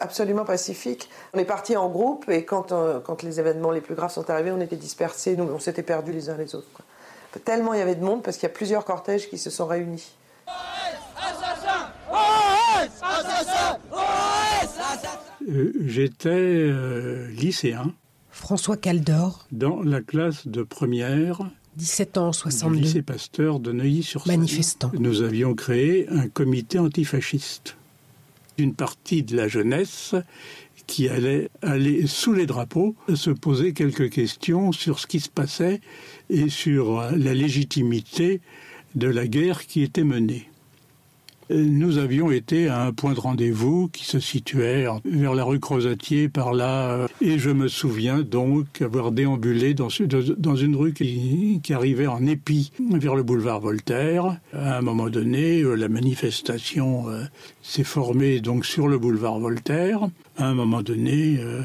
[0.01, 1.09] absolument pacifique.
[1.35, 4.29] On est parti en groupe et quand, euh, quand les événements les plus graves sont
[4.29, 6.83] arrivés, on était dispersés, nous on s'était perdus les uns les autres.
[7.45, 9.67] Tellement il y avait de monde parce qu'il y a plusieurs cortèges qui se sont
[9.67, 10.17] réunis.
[15.49, 17.95] Euh, j'étais euh, lycéen
[18.39, 19.47] François Caldor.
[19.51, 21.51] Dans la classe de première.
[21.77, 22.77] 17 ans, 62.
[22.77, 24.39] Du lycée Pasteur de Neuilly-sur-Seine.
[24.39, 24.93] Manifestant.
[24.99, 27.77] Nous avions créé un comité antifasciste.
[28.57, 30.15] Une partie de la jeunesse
[30.87, 35.81] qui allait aller sous les drapeaux se poser quelques questions sur ce qui se passait
[36.31, 38.41] et sur la légitimité
[38.95, 40.49] de la guerre qui était menée.
[41.51, 46.29] Nous avions été à un point de rendez-vous qui se situait vers la rue Crozatier
[46.29, 47.07] par là.
[47.21, 52.73] Et je me souviens donc avoir déambulé dans, une rue qui, qui, arrivait en épi
[52.91, 54.39] vers le boulevard Voltaire.
[54.53, 57.25] À un moment donné, euh, la manifestation euh,
[57.63, 60.09] s'est formée donc sur le boulevard Voltaire.
[60.37, 61.63] À un moment donné, euh,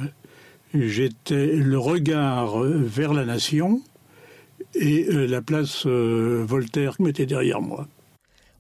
[0.74, 3.82] j'étais le regard vers la nation
[4.76, 7.88] et la place Voltaire m'était derrière moi.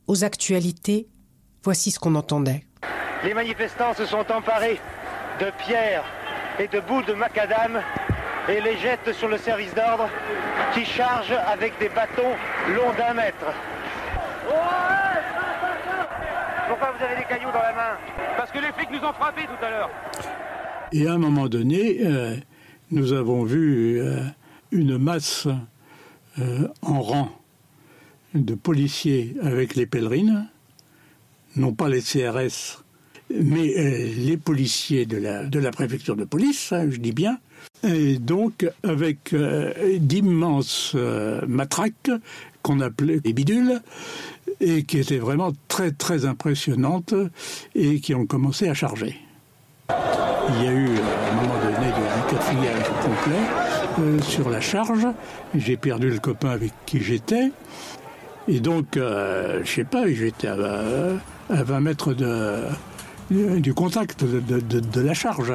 [0.07, 1.07] Aux actualités,
[1.63, 2.65] Voici ce qu'on entendait.
[3.23, 4.79] Les manifestants se sont emparés
[5.39, 6.03] de pierres
[6.59, 7.81] et de bouts de macadam
[8.49, 10.09] et les jettent sur le service d'ordre
[10.73, 12.35] qui charge avec des bâtons
[12.75, 13.45] longs d'un mètre.
[16.67, 17.97] Pourquoi vous avez des cailloux dans la main
[18.35, 19.89] Parce que les flics nous ont frappés tout à l'heure.
[20.91, 22.35] Et à un moment donné, euh,
[22.91, 24.19] nous avons vu euh,
[24.71, 25.47] une masse
[26.39, 27.29] euh, en rang
[28.33, 30.49] de policiers avec les pèlerines
[31.55, 32.83] non pas les CRS,
[33.29, 37.37] mais euh, les policiers de la, de préfecture de police, hein, je dis bien,
[37.83, 42.11] et donc avec euh, d'immenses euh, matraques
[42.61, 43.81] qu'on appelait des bidules,
[44.59, 47.13] et qui étaient vraiment très très impressionnantes,
[47.75, 49.17] et qui ont commencé à charger.
[49.89, 55.07] Il y a eu un moment donné un cafouillage complet sur la charge.
[55.55, 57.51] J'ai perdu le copain avec qui j'étais.
[58.47, 60.57] Et donc, je sais pas, j'étais à,
[61.49, 62.63] à 20 mètres de,
[63.29, 65.53] du contact de, la charge.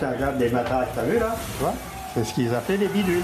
[0.00, 1.34] Ça regarde des matraques, t'as vu là
[2.14, 3.22] C'est ce qu'ils appelaient les bidules.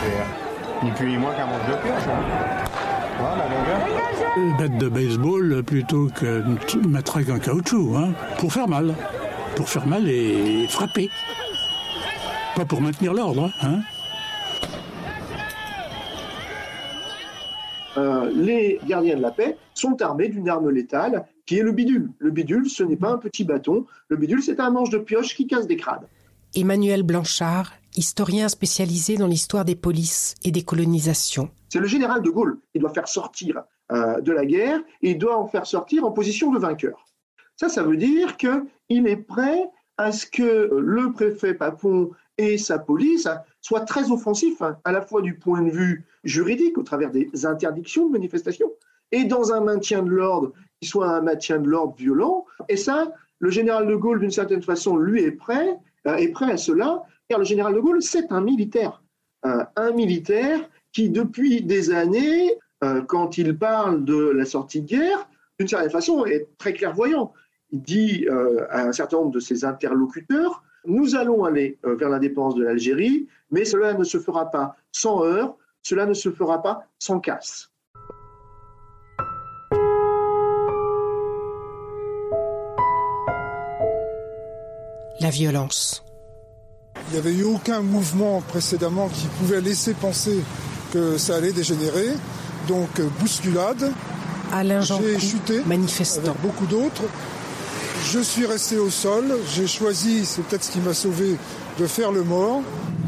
[0.00, 2.08] C'est ni plus ni moins qu'un manche de pioche.
[2.08, 2.66] Hein.
[3.18, 4.36] Voilà la longueur.
[4.36, 8.94] Une bête de baseball plutôt qu'une matraque en caoutchouc, hein, pour faire mal.
[9.56, 11.10] Pour faire mal et frapper.
[12.56, 13.50] Pas pour maintenir l'ordre.
[13.62, 13.80] Hein.
[18.00, 22.10] Euh, les gardiens de la paix sont armés d'une arme létale qui est le bidule.
[22.18, 23.84] Le bidule, ce n'est pas un petit bâton.
[24.08, 26.06] Le bidule, c'est un manche de pioche qui casse des crânes.
[26.54, 31.50] Emmanuel Blanchard, historien spécialisé dans l'histoire des polices et des colonisations.
[31.68, 35.18] C'est le général de Gaulle qui doit faire sortir euh, de la guerre et il
[35.18, 37.04] doit en faire sortir en position de vainqueur.
[37.56, 42.78] Ça, ça veut dire qu'il est prêt à ce que le préfet Papon et sa
[42.78, 43.28] police
[43.60, 47.30] soient très offensifs, hein, à la fois du point de vue juridique, au travers des
[47.44, 48.70] interdictions de manifestation,
[49.12, 52.46] et dans un maintien de l'ordre qui soit un maintien de l'ordre violent.
[52.68, 56.50] Et ça, le général de Gaulle, d'une certaine façon, lui est prêt, euh, est prêt
[56.50, 59.02] à cela, car le général de Gaulle, c'est un militaire.
[59.46, 60.60] Euh, un militaire
[60.92, 62.52] qui, depuis des années,
[62.84, 67.32] euh, quand il parle de la sortie de guerre, d'une certaine façon, est très clairvoyant.
[67.72, 68.26] Il dit
[68.70, 73.64] à un certain nombre de ses interlocuteurs, nous allons aller vers l'indépendance de l'Algérie, mais
[73.64, 77.70] cela ne se fera pas sans heurts, cela ne se fera pas sans casse.
[85.20, 86.02] La violence.
[87.08, 90.42] Il n'y avait eu aucun mouvement précédemment qui pouvait laisser penser
[90.92, 92.08] que ça allait dégénérer.
[92.68, 93.92] Donc bousculade.
[94.52, 96.30] Alain J'ai chuté manifestant.
[96.30, 97.02] Avec beaucoup d'autres.
[98.04, 99.38] Je suis resté au sol.
[99.46, 101.36] J'ai choisi, c'est peut-être ce qui m'a sauvé,
[101.78, 102.62] de faire le mort.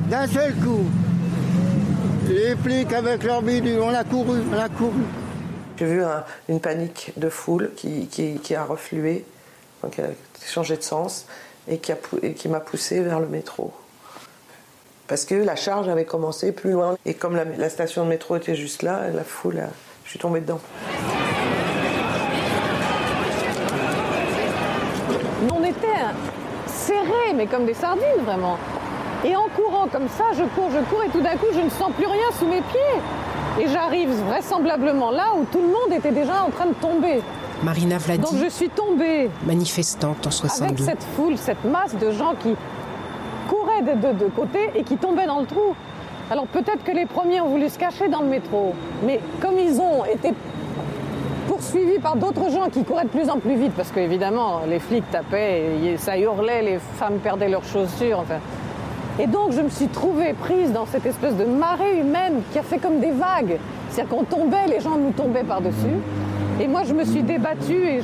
[0.09, 0.85] D'un seul coup,
[2.29, 5.03] les flics avec leur bidule, on a couru, on a couru.
[5.79, 6.03] J'ai vu
[6.49, 9.25] une panique de foule qui, qui, a reflué,
[9.91, 10.11] qui a
[10.47, 11.27] changé de sens
[11.67, 11.93] et qui,
[12.37, 13.73] qui m'a poussé vers le métro.
[15.09, 16.97] Parce que la charge avait commencé plus loin.
[17.05, 19.63] Et comme la, station de métro était juste là, la foule,
[20.05, 20.61] je suis tombée dedans.
[25.53, 25.87] On était
[26.83, 28.59] serrés, mais comme des sardines, vraiment.
[29.25, 31.71] Et en courant comme ça, je cours, je cours, et tout d'un coup, je ne
[31.71, 33.61] sens plus rien sous mes pieds.
[33.61, 37.21] Et j'arrive vraisemblablement là où tout le monde était déjà en train de tomber.
[37.63, 38.23] Marina Vladi.
[38.23, 39.31] Donc je suis tombée.
[39.47, 40.63] Manifestante en 72.
[40.63, 42.57] Avec cette foule, cette masse de gens qui
[43.49, 45.75] couraient de deux de côté et qui tombaient dans le trou.
[46.31, 49.79] Alors peut-être que les premiers ont voulu se cacher dans le métro, mais comme ils
[49.81, 50.33] ont été
[51.63, 55.09] poursuivis par d'autres gens qui couraient de plus en plus vite, parce qu'évidemment les flics
[55.13, 55.63] tapaient,
[55.97, 58.41] ça hurlait, les femmes perdaient leurs chaussures, enfin,
[59.21, 62.65] et donc je me suis trouvée prise dans cette espèce de marée humaine qui a
[62.65, 63.59] fait comme des vagues.
[63.91, 65.99] C'est-à-dire qu'on tombait, les gens nous tombaient par-dessus.
[66.61, 68.01] Et moi je me suis débattue et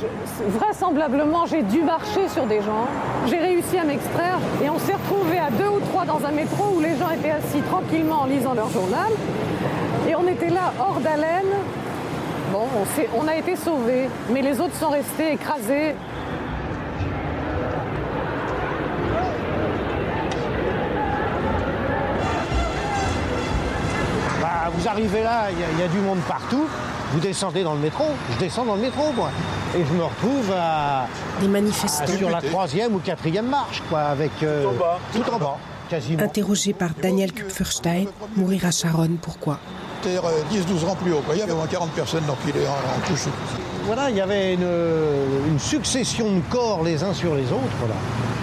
[0.47, 2.87] vraisemblablement j'ai dû marcher sur des gens.
[3.27, 6.77] J'ai réussi à m'extraire et on s'est retrouvés à deux ou trois dans un métro
[6.77, 9.11] où les gens étaient assis tranquillement en lisant leur journal.
[10.09, 11.55] Et on était là hors d'haleine.
[12.53, 15.95] Bon, on, on a été sauvés, mais les autres sont restés écrasés.
[24.79, 26.67] vous arrivez là, il y, a du monde partout.
[27.13, 29.31] vous descendez dans le métro, je descends dans le métro, moi.
[29.77, 31.07] Et je me retrouve à.
[31.41, 32.07] Des manifestants.
[32.07, 34.31] sur la troisième ou quatrième marche, quoi, avec.
[34.43, 34.99] euh, Tout en bas.
[35.13, 36.23] Tout en bas, quasiment.
[36.23, 38.05] Interrogé par Daniel Kupferstein,
[38.37, 39.59] mourir à Charonne, pourquoi?
[40.07, 40.21] Euh,
[40.53, 41.23] 10-12 rangs plus haut.
[41.25, 41.35] quoi.
[41.35, 42.25] Il y avait moins 40 personnes
[42.55, 43.25] les rangs en touche.
[43.87, 44.69] Voilà, il y avait une,
[45.49, 47.95] une succession de corps les uns sur les autres, là.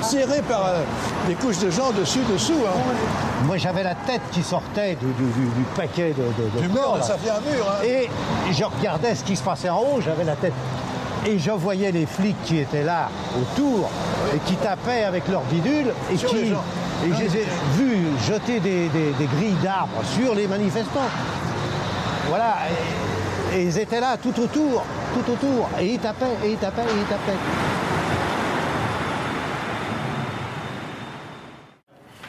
[0.05, 0.81] Serré par euh,
[1.27, 2.53] des couches de gens dessus, dessous.
[2.67, 2.79] Hein.
[3.45, 6.69] Moi, j'avais la tête qui sortait du, du- du- du paquet de, de, de Du
[6.69, 7.65] corps, mur, ça fait un mur.
[7.69, 7.83] Hein.
[7.85, 8.09] Et
[8.51, 10.53] je regardais ce qui se passait en haut, j'avais la tête.
[11.27, 13.89] Et je voyais les flics qui étaient là, autour,
[14.35, 16.37] et qui tapaient avec leurs bidules, et Sur qui.
[17.05, 17.45] Et je les ai
[17.75, 21.09] vus jeter des, des- des grilles d'arbres sur les manifestants.
[22.27, 22.55] Voilà.
[23.53, 25.69] Et, ils étaient là, tout autour, tout autour.
[25.79, 27.39] Et ils tapaient, et ils tapaient, et ils tapaient.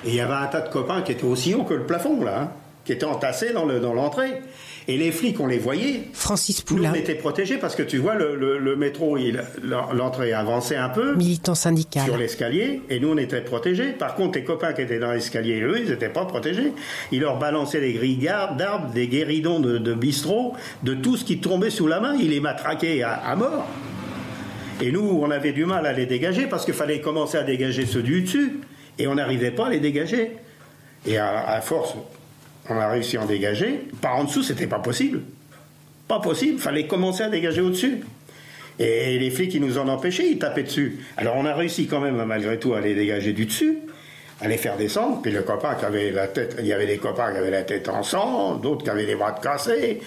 [0.05, 2.23] Et il y avait un tas de copains qui étaient aussi hauts que le plafond,
[2.23, 2.49] là, hein,
[2.85, 4.43] qui étaient entassés dans l'entrée.
[4.89, 6.03] Et les flics, on les voyait.
[6.13, 9.19] Francis Nous, Poulain, on était protégés parce que tu vois, le, le- le métro,
[9.93, 12.05] l'entrée avançait un peu militant syndical.
[12.05, 13.89] sur l'escalier, et nous, on était protégés.
[13.93, 16.73] Par contre, les copains qui étaient dans l'escalier, eux, ils n'étaient pas protégés.
[17.11, 18.17] Ils leur balançaient des grilles
[18.57, 22.15] d'arbres, des guéridons de, de bistrot, de tout ce qui tombait sous la main.
[22.15, 23.67] Ils les matraquaient à, à mort.
[24.81, 27.87] Et nous, on avait du mal à les dégager parce qu'il fallait commencer à dégager
[27.87, 28.61] ceux du dessus.
[28.99, 30.33] Et on n'arrivait pas à les dégager.
[31.07, 31.95] Et à, à force,
[32.69, 33.81] on a réussi à en dégager.
[34.01, 35.21] Par en dessous, c'était pas possible.
[36.09, 38.01] Pas possible, fallait commencer à dégager au-dessus.
[38.79, 41.01] Et les flics, ils nous en empêchaient, ils tapaient dessus.
[41.17, 43.79] Alors on a réussi quand même, malgré tout, à les dégager du dessus,
[44.41, 45.23] à les faire descendre.
[45.23, 47.63] Puis le copain qui avait la tête, il y avait des copains qui avaient la
[47.63, 50.01] tête en sang, d'autres qui avaient les bras cassés.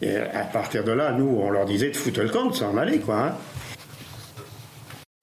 [0.00, 2.76] Et à partir de là, nous, on leur disait de foutre le camp, de s'en
[2.76, 3.18] aller, quoi.
[3.18, 3.34] hein.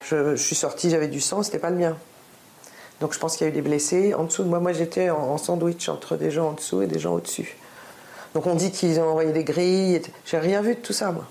[0.06, 1.96] Je, je suis sortie, j'avais du sang, c'était pas le mien.
[3.00, 4.60] Donc je pense qu'il y a eu des blessés en dessous de moi.
[4.60, 7.56] Moi j'étais en, sandwich entre des gens en dessous et des gens au-dessus.
[8.34, 10.02] Donc on dit qu'ils ont envoyé des grilles.
[10.26, 11.24] J'ai rien vu de tout ça moi.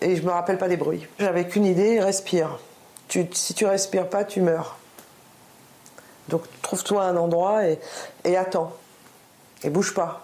[0.00, 1.06] Et je me rappelle pas des bruits.
[1.18, 2.58] J'avais qu'une idée, respire.
[3.08, 4.76] Si tu respires pas, tu meurs.
[6.28, 7.62] Donc trouve-toi un endroit
[8.24, 8.72] et, attends.
[9.64, 10.22] Et bouge pas.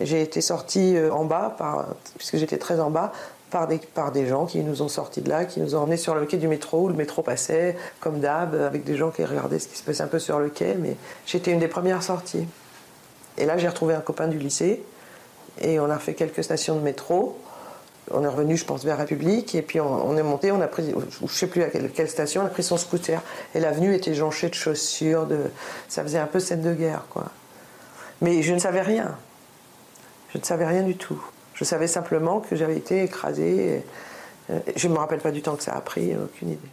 [0.00, 1.56] J'ai été sortie euh, en bas,
[2.16, 3.12] puisque j'étais très en bas,
[3.54, 5.96] par des, par des gens qui nous ont sortis de là, qui nous ont emmenés
[5.96, 9.24] sur le quai du métro, où le métro passait, comme d'hab, avec des gens qui
[9.24, 12.02] regardaient ce qui se passait un peu sur le quai, mais j'étais une des premières
[12.02, 12.48] sorties.
[13.38, 14.82] Et là, j'ai retrouvé un copain du lycée,
[15.60, 17.38] et on a fait quelques stations de métro.
[18.10, 20.92] On est revenu, je pense, vers République, et puis on, est monté, on a pris,
[21.22, 23.22] je sais plus à quelle, quelle station, on a pris son scooter.
[23.54, 25.38] Et l'avenue était jonchée de chaussures, de,
[25.88, 27.26] ça faisait un peu scène de guerre, quoi.
[28.20, 29.16] Mais je ne savais rien.
[30.32, 31.24] Je ne savais rien du tout.
[31.54, 33.76] Je savais simplement que j'avais été écrasée.
[33.76, 33.82] et,
[34.50, 36.68] euh, Je ne me rappelle pas du temps que ça a pris, aucune idée.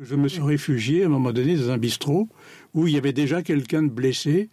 [0.00, 2.28] Je me suis réfugié à un moment donné dans un bistrot
[2.74, 4.48] où il y avait déjà quelqu'un de blessé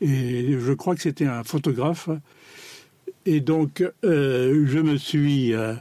[0.00, 2.08] et je crois que c'était un photographe.
[3.26, 5.74] Et donc euh, je me suis euh,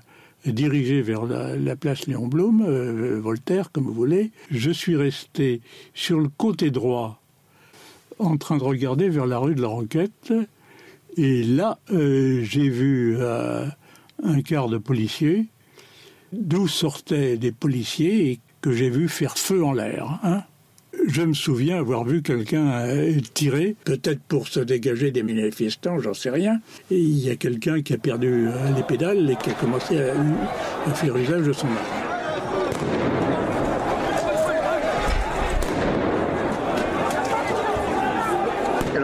[0.48, 2.66] dirigé vers la, la place Léon Blum,
[3.20, 4.32] Voltaire comme vous voulez.
[4.50, 5.62] Je suis resté
[5.94, 7.22] sur le côté droit
[8.20, 10.34] en train de regarder vers la rue de la Roquette.
[11.18, 13.66] Et là, euh, j'ai vu euh,
[14.24, 15.46] un quart de policiers
[16.32, 20.20] d'où sortaient des policiers et que j'ai vu faire feu en l'air.
[20.24, 20.44] hein.
[21.08, 26.14] Je me souviens avoir vu quelqu'un euh, tirer, peut-être pour se dégager des manifestants, j'en
[26.14, 26.62] sais rien.
[26.92, 30.94] Et il y a quelqu'un qui a perdu les pédales et qui a commencé à
[30.94, 32.03] faire usage de son arme.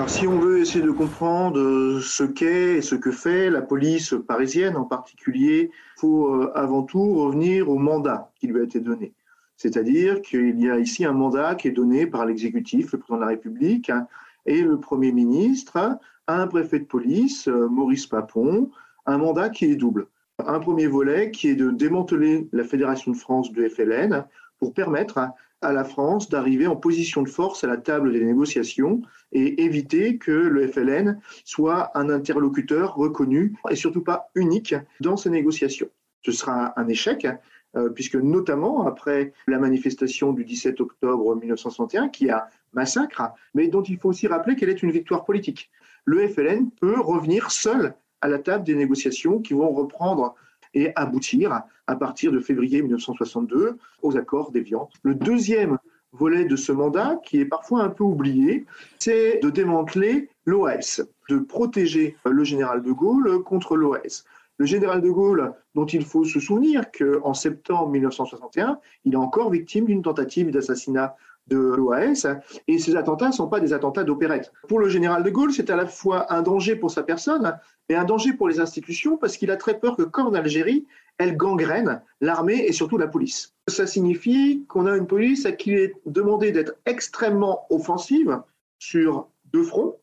[0.09, 4.15] Si on veut essayer de comprendre euh, ce qu'est et ce que fait la police
[4.27, 8.79] parisienne en particulier, il faut euh, avant tout revenir au mandat qui lui a été
[8.79, 9.13] donné.
[9.55, 13.21] C'est-à-dire qu'il y a ici un mandat qui est donné par l'exécutif, le président de
[13.21, 14.07] la République hein,
[14.47, 18.71] et le Premier ministre hein, à un préfet de police, euh, Maurice Papon,
[19.05, 20.07] un mandat qui est double.
[20.39, 24.25] Un premier volet qui est de démanteler la Fédération de France de FLN
[24.57, 25.19] pour permettre
[25.61, 29.01] à- la France d'arriver en position de force à la table des négociations
[29.31, 35.29] et éviter que le FLN soit un interlocuteur reconnu et surtout pas unique dans ces
[35.29, 35.89] négociations.
[36.23, 37.27] Ce sera un échec,
[37.75, 43.83] euh, puisque notamment après la manifestation du 17 octobre 1961, qui a massacre, mais dont
[43.83, 45.69] il faut aussi rappeler qu'elle est une victoire politique.
[46.05, 50.35] Le FLN peut revenir seul à la table des négociations qui vont reprendre
[50.73, 54.89] et aboutir à partir de février 1962 aux accords d'Évian.
[55.03, 55.77] Le deuxième
[56.11, 58.65] volet de ce mandat, qui est parfois un peu oublié,
[58.97, 64.23] c'est de démanteler l'OAS, de protéger le général de Gaulle contre l'OAS.
[64.57, 69.49] Le général de Gaulle, dont il faut se souvenir qu'en septembre 1961, il est encore
[69.51, 71.15] victime d'une tentative d'assassinat
[71.49, 72.27] de l'OAS.
[72.67, 74.51] Et ces attentats ne sont pas des attentats d'opérette.
[74.67, 77.57] Pour le général de Gaulle, c'est à la fois un danger pour sa personne
[77.89, 80.85] et un danger pour les institutions parce qu'il a très peur que, comme en Algérie,
[81.17, 83.53] elle gangrène l'armée et surtout la police.
[83.67, 88.41] Ça signifie qu'on a une police à qui est demandé d'être extrêmement offensive
[88.79, 89.97] sur deux fronts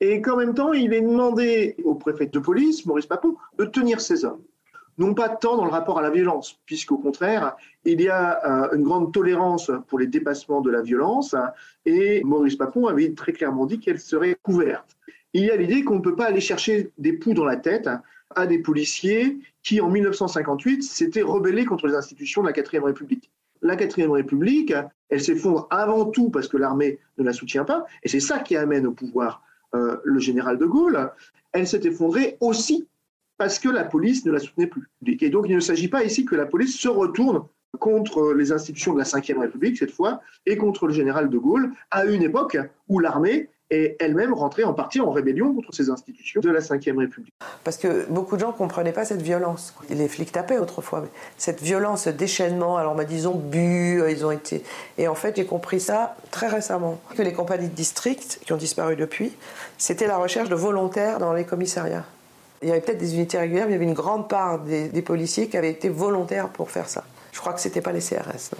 [0.00, 4.00] et qu'en même temps, il est demandé au préfet de police, Maurice Papon, de tenir
[4.00, 4.40] ses hommes
[4.98, 8.76] non pas tant dans le rapport à la violence, puisqu'au contraire, il y a euh,
[8.76, 11.34] une grande tolérance pour les dépassements de la violence,
[11.86, 14.96] et Maurice Papon avait très clairement dit qu'elle serait couverte.
[15.32, 17.88] Il y a l'idée qu'on ne peut pas aller chercher des poux dans la tête
[18.34, 23.30] à des policiers qui, en 1958, s'étaient rebellés contre les institutions de la 4 République.
[23.62, 24.74] La 4 République,
[25.08, 28.56] elle s'effondre avant tout parce que l'armée ne la soutient pas, et c'est ça qui
[28.56, 29.42] amène au pouvoir
[29.74, 31.10] euh, le général de Gaulle.
[31.52, 32.86] Elle s'est effondrée aussi
[33.38, 34.90] parce que la police ne la soutenait plus.
[35.06, 37.44] Et donc il ne s'agit pas ici que la police se retourne
[37.78, 41.72] contre les institutions de la Ve République, cette fois, et contre le général de Gaulle,
[41.90, 42.58] à une époque
[42.88, 46.98] où l'armée est elle-même rentrée en partie en rébellion contre ces institutions de la Ve
[46.98, 47.34] République.
[47.64, 49.74] Parce que beaucoup de gens ne comprenaient pas cette violence.
[49.90, 54.64] Les flics tapaient autrefois, mais cette violence, ce déchaînement, alors disons bu, ils ont été...
[54.96, 58.56] Et en fait, j'ai compris ça très récemment, que les compagnies de district, qui ont
[58.56, 59.32] disparu depuis,
[59.76, 62.06] c'était la recherche de volontaires dans les commissariats.
[62.60, 65.02] Il y avait peut-être des unités régulières, mais il y avait une grande part des,
[65.02, 67.04] policiers qui avaient été volontaires pour faire ça.
[67.32, 68.50] Je crois que ce n'était pas les CRS.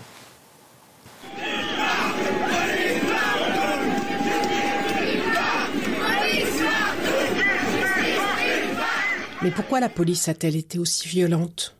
[9.42, 11.76] Mais pourquoi la police a-t-elle été aussi violente?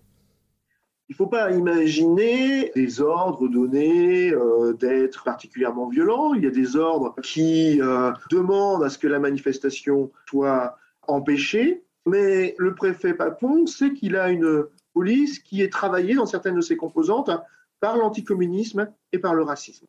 [1.08, 6.34] Il ne faut pas imaginer des ordres donnés euh, d'être particulièrement violents.
[6.34, 11.82] Il y a des ordres qui euh, demandent à ce que la manifestation soit empêchée.
[12.08, 16.62] Mais le préfet Papon sait qu'il a une police qui est travaillée dans certaines de
[16.62, 17.30] ses composantes
[17.80, 19.86] par l'anticommunisme et par le racisme.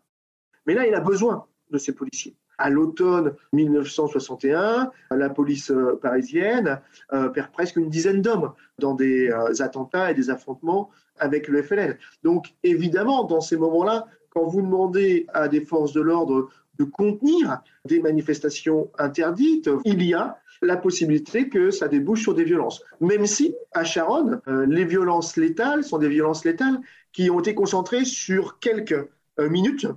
[0.65, 2.35] Mais là, il a besoin de ces policiers.
[2.57, 6.81] À l'automne 1961, la police euh, parisienne
[7.13, 10.89] euh, perd presque une dizaine d'hommes dans des euh, attentats et des affrontements
[11.19, 11.97] avec le FLN.
[12.23, 17.61] Donc évidemment, dans ces moments-là, quand vous demandez à des forces de l'ordre de contenir
[17.85, 22.83] des manifestations interdites, il y a la possibilité que ça débouche sur des violences.
[22.99, 26.79] Même si, à Charonne, euh, les violences létales sont des violences létales
[27.11, 29.07] qui ont été concentrées sur quelques
[29.39, 29.87] euh, minutes,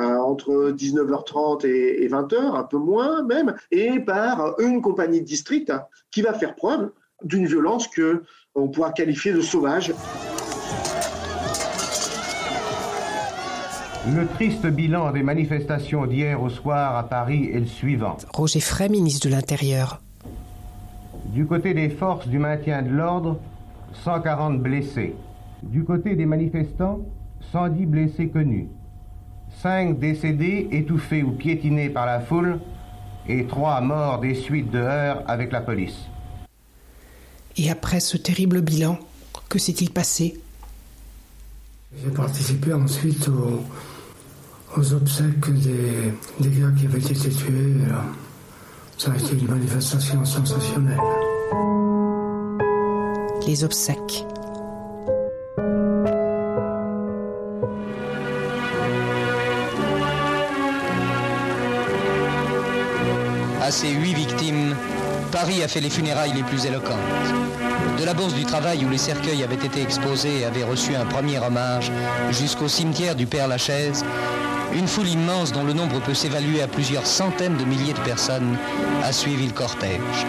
[0.00, 5.72] euh, entre 19h30 et, 20h, un peu moins même, et par une compagnie de district
[6.10, 6.90] qui va faire preuve
[7.22, 8.22] d'une violence que
[8.54, 9.92] on pourra qualifier de sauvage.
[14.14, 18.16] Le triste bilan des manifestations d'hier au soir à Paris est le suivant.
[18.32, 20.00] Roger Frey, ministre de l'Intérieur.
[21.36, 23.38] Du côté des forces du maintien de l'ordre,
[24.04, 25.14] 140 blessés.
[25.62, 27.00] Du côté des manifestants,
[27.52, 28.68] 110 blessés connus.
[29.60, 32.58] 5 décédés étouffés ou piétinés par la foule
[33.28, 36.06] et 3 morts des suites de heurts avec la police.
[37.58, 38.98] Et après ce terrible bilan,
[39.50, 40.40] que s'est-il passé?
[42.02, 47.74] J'ai participé ensuite aux, obsèques des, des, gars qui avaient été tués.
[48.96, 50.98] Ça a été une manifestation sensationnelle.
[53.46, 54.24] Les obsèques.
[63.62, 64.74] À ces huit victimes,
[65.30, 66.96] Paris a fait les funérailles les plus éloquentes.
[68.00, 71.04] De la Bourse du Travail où les cercueils avaient été exposés et avaient reçu un
[71.04, 71.92] premier hommage,
[72.32, 74.04] jusqu'au cimetière du Père Lachaise,
[74.74, 78.56] une foule immense dont le nombre peut s'évaluer à plusieurs centaines de milliers de personnes
[79.04, 80.26] a suivi le cortège.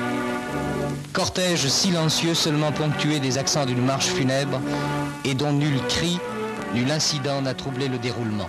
[1.17, 4.61] Cortège silencieux seulement ponctué des accents d'une marche funèbre
[5.25, 6.19] et dont nul cri,
[6.75, 8.47] nul incident n'a troublé le déroulement.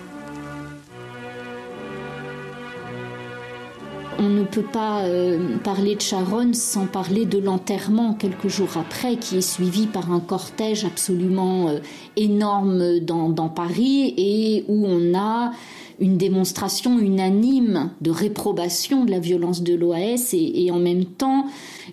[4.18, 9.16] on ne peut pas euh, parler de Charonne sans parler de l'enterrement quelques jours après,
[9.16, 11.78] qui est suivi par un cortège absolument euh,
[12.16, 15.52] énorme dans, Paris et où on a
[16.00, 21.46] une démonstration unanime de réprobation de la violence de l'OAS et, en même temps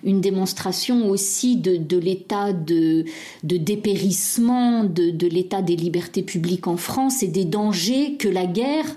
[0.03, 3.05] une démonstration aussi de, l'état de,
[3.43, 8.95] dépérissement de, l'état des libertés publiques en France et des dangers que la guerre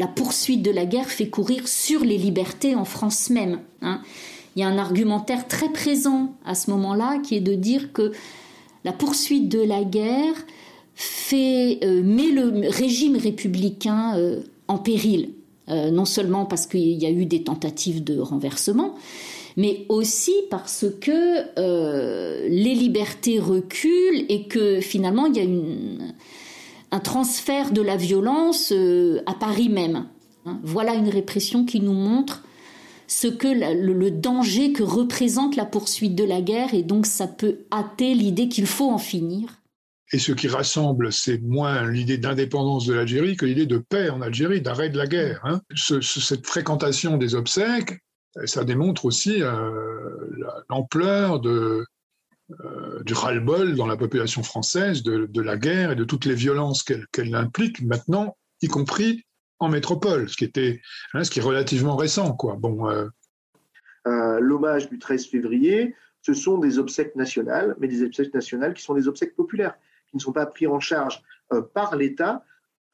[0.00, 3.60] la poursuite de la guerre fait courir sur les libertés en France même.
[3.80, 4.00] Hein.
[4.56, 8.10] Il y a un argumentaire très présent à ce moment-là qui est de dire que
[8.84, 10.34] la poursuite de la guerre
[10.94, 15.30] fait, euh, met le régime républicain euh, en péril,
[15.68, 18.94] euh, non seulement parce qu'il y a eu des tentatives de renversement,
[19.56, 27.70] mais aussi parce que les libertés reculent et que finalement il y a un transfert
[27.70, 28.72] de la violence
[29.26, 30.06] à Paris même.
[30.44, 30.58] Hein.
[30.64, 32.42] Voilà une répression qui nous montre
[33.06, 37.58] ce que le, danger que représente la poursuite de la guerre et donc ça peut
[37.72, 39.60] hâter l'idée qu'il faut en finir.
[40.14, 44.20] Et ce qui rassemble, c'est moins l'idée d'indépendance de l'Algérie que l'idée de paix en
[44.20, 45.40] Algérie, d'arrêt de la guerre.
[45.42, 45.60] Hein.
[45.74, 47.98] cette fréquentation des obsèques,
[48.44, 49.72] ça démontre aussi euh,
[50.70, 51.84] l'ampleur euh,
[53.04, 57.34] du ras-le-bol dans la population française de, la guerre et de toutes les violences qu'elle
[57.34, 59.24] implique maintenant, y compris
[59.58, 60.80] en métropole, ce qui était,
[61.14, 62.38] hein, ce qui est relativement récent.
[64.06, 68.82] Euh, l'hommage du 13 février, ce sont des obsèques nationales, mais des obsèques nationales qui
[68.84, 69.74] sont des obsèques populaires,
[70.14, 71.22] ne sont pas pris en charge
[71.74, 72.42] par l'État,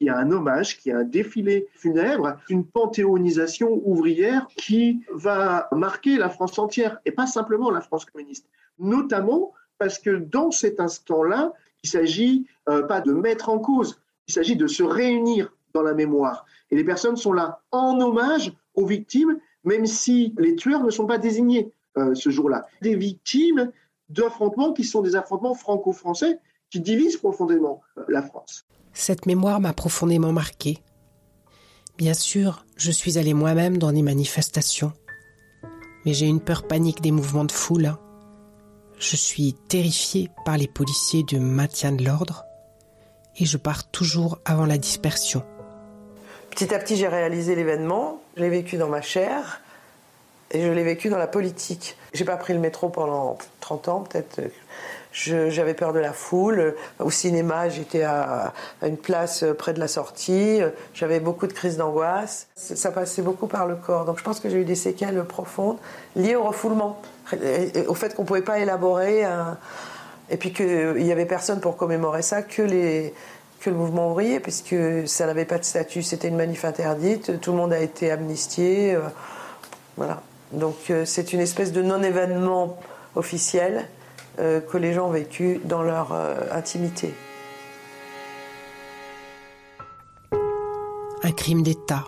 [0.01, 5.69] il y a un hommage, qui a un défilé funèbre, une panthéonisation ouvrière qui va
[5.71, 8.47] marquer la France entière et pas simplement la France communiste.
[8.79, 11.53] Notamment parce que dans cet instant-là,
[11.83, 15.93] il s'agit euh, pas de mettre en cause, il s'agit de se réunir dans la
[15.93, 16.45] mémoire.
[16.71, 21.05] Et les personnes sont là en hommage aux victimes, même si les tueurs ne sont
[21.05, 22.65] pas désignés euh, ce jour-là.
[22.81, 23.71] Des victimes
[24.09, 26.39] d'affrontements qui sont des affrontements franco-français
[26.71, 28.65] qui divisent profondément euh, la France.
[28.93, 30.79] Cette mémoire m'a profondément marqué.
[31.97, 34.93] Bien sûr, je suis allé moi-même dans des manifestations,
[36.05, 37.93] mais j'ai une peur panique des mouvements de foule.
[38.97, 42.45] Je suis terrifié par les policiers du maintien de l'ordre
[43.37, 45.43] et je pars toujours avant la dispersion.
[46.49, 49.61] Petit à petit, j'ai réalisé l'événement, je l'ai vécu dans ma chair
[50.51, 51.95] et je l'ai vécu dans la politique.
[52.13, 54.41] J'ai pas pris le métro pendant 30 ans, peut-être
[55.11, 56.75] j'avais peur de la foule.
[56.99, 58.53] Au cinéma, j'étais à,
[58.83, 60.61] une place près de la sortie.
[60.93, 62.47] J'avais beaucoup de crises d'angoisse.
[62.55, 64.05] Ça passait beaucoup par le corps.
[64.05, 65.77] Donc je pense que j'ai eu des séquelles profondes
[66.15, 67.01] liées au refoulement,
[67.87, 69.25] au fait qu'on ne pouvait pas élaborer.
[70.31, 75.25] Et puis qu'il n'y avait personne pour commémorer ça que, le mouvement ouvrier, puisque ça
[75.27, 76.01] n'avait pas de statut.
[76.01, 77.39] C'était une manif interdite.
[77.41, 78.95] Tout le monde a été amnistié.
[78.95, 79.01] Euh,
[79.97, 80.21] voilà.
[80.53, 82.79] Donc euh, c'est une espèce de non-événement
[83.15, 83.87] officiel
[84.37, 87.13] que les gens ont vécu dans leur euh, intimité.
[91.23, 92.05] Un crime d'État.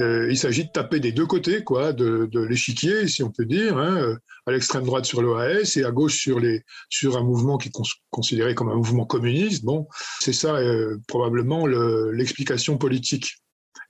[0.00, 3.78] Euh, il s'agit de taper des deux côtés, quoi, de, l'échiquier, si on peut dire,
[3.78, 4.16] hein,
[4.46, 7.72] à l'extrême droite sur l'OAS et à gauche sur, les, sur un mouvement qui est
[8.10, 9.64] considéré comme un mouvement communiste.
[9.64, 9.86] Bon,
[10.18, 10.58] c'est ça
[11.06, 13.36] probablement l'explication politique.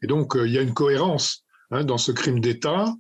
[0.03, 2.93] Et donc, il y a une cohérence hein, dans ce crime d'État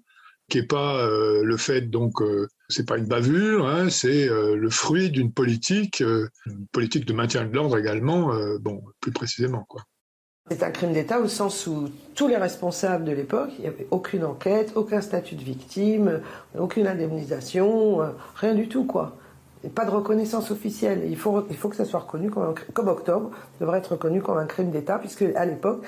[0.48, 2.22] qui n'est pas le fait donc
[2.68, 7.12] c'est pas une bavure, hein, c'est euh, le fruit d'une politique, euh, une politique de
[7.12, 9.64] maintien de l'ordre également, euh, bon, plus précisément.
[9.68, 9.82] quoi.
[10.50, 13.86] C'est un crime d'État au sens où tous les responsables de l'époque, il n'y avait
[13.90, 16.20] aucune enquête, aucun statut de victime,
[16.58, 18.00] aucune indemnisation,
[18.34, 19.16] rien du tout, quoi.
[19.74, 21.06] Pas de reconnaissance officielle.
[21.08, 24.20] Il faut, il faut que ça soit reconnu comme, un, comme Octobre devrait être reconnu
[24.20, 25.86] comme un crime d'État, puisque à l'époque,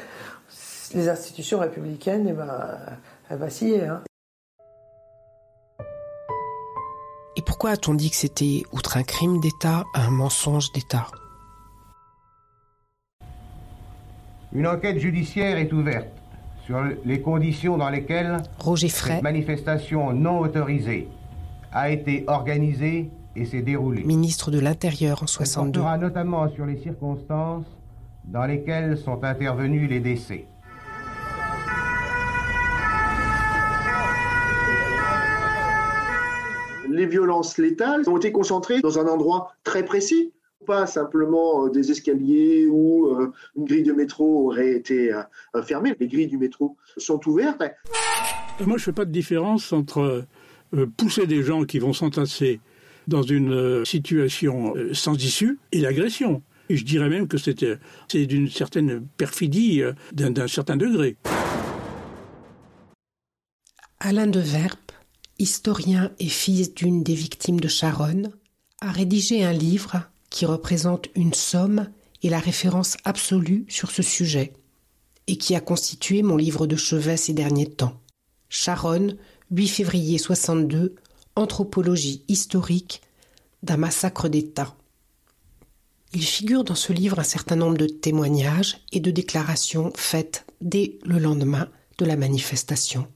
[0.95, 2.49] les institutions républicaines, eh ben,
[3.29, 3.87] elles vacillaient.
[3.87, 4.03] Hein.
[7.47, 11.07] Pourquoi a-t-on dit que c'était, outre un crime d'État, un mensonge d'État?
[14.53, 16.09] Une enquête judiciaire est ouverte
[16.65, 21.09] sur les conditions dans lesquelles Roger cette manifestation non autorisée
[21.73, 24.03] a été organisée et s'est déroulée.
[24.03, 25.81] Ministre de l'Intérieur en 62.
[25.81, 27.67] On notamment sur les circonstances
[28.25, 30.47] dans lesquelles sont intervenus les décès.
[36.97, 40.33] les violences létales ont été concentrées dans un endroit très précis,
[40.67, 45.97] pas simplement euh, des escaliers où euh, une grille de métro aurait été euh, fermée.
[45.99, 47.63] Les grilles du métro sont ouvertes.
[48.61, 50.25] Moi, je ne fais pas de différence entre
[50.97, 52.61] pousser des gens qui vont s'entasser
[53.07, 56.43] dans une situation sans issue et l'agression.
[56.69, 61.17] Et je dirais même que c'est d'une certaine perfidie d'un certain degré.
[64.01, 64.96] Alain de Verpe
[65.39, 68.31] historien et fils d'une des victimes de Charonne,
[68.81, 71.89] a rédigé un livre qui représente une somme
[72.23, 74.53] et la référence absolue sur ce sujet,
[75.27, 78.01] et qui a constitué mon livre de chevet ces derniers temps.
[78.49, 79.17] Charonne,
[79.51, 80.95] 8 février 62,
[81.37, 83.03] Anthropologie historique
[83.63, 84.75] d'un massacre d'État.
[86.15, 90.99] Il figure dans ce livre un certain nombre de témoignages et de déclarations faites dès
[91.05, 91.69] le lendemain
[91.99, 93.07] de la manifestation.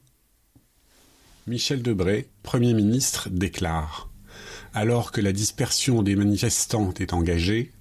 [1.47, 4.11] Michel Debré, Premier ministre, déclare
[4.75, 7.71] Alors que la dispersion des manifestants est engagée,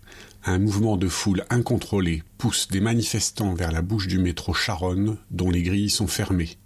[0.47, 5.51] un mouvement de foule incontrôlé pousse des manifestants vers la bouche du métro Charonne, dont
[5.51, 6.57] les grilles sont fermées.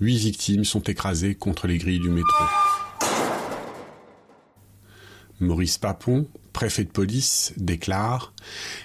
[0.00, 2.44] Huit victimes sont écrasées contre les grilles du métro.
[5.40, 8.34] Maurice Papon, préfet de police, déclare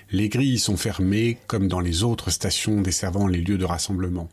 [0.09, 4.29] Les grilles sont fermées comme dans les autres stations desservant les lieux de rassemblement.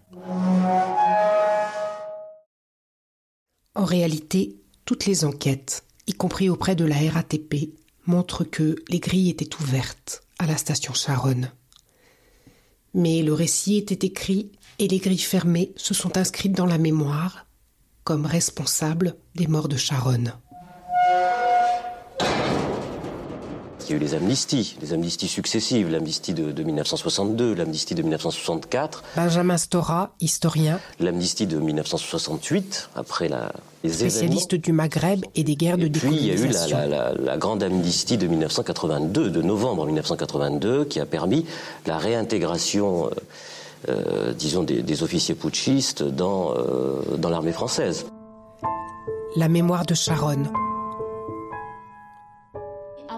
[3.75, 7.71] En réalité, toutes les enquêtes, y compris auprès de la RATP,
[8.07, 11.53] montrent que les grilles étaient ouvertes à la station Charonne.
[12.93, 17.47] Mais le récit était écrit et les grilles fermées se sont inscrites dans la mémoire
[18.05, 20.35] comme responsables des morts de Charonne.
[23.89, 29.03] Il y a eu les amnisties, les amnisties successives, l'amnistie de, 1962, l'amnistie de 1964.
[29.17, 30.79] Benjamin Stora, historien.
[31.01, 33.53] L'amnistie de 1968, après la,
[33.83, 36.37] les Spécialiste du Maghreb et des guerres de décolonisation.
[36.37, 41.01] Puis il y a eu la, la, grande amnistie de 1982, de novembre 1982, qui
[41.01, 41.45] a permis
[41.87, 43.11] la réintégration, euh,
[43.89, 48.07] euh, disons, des, officiers putschistes dans, euh, dans l'armée française.
[49.37, 50.72] La mémoire de Charonne à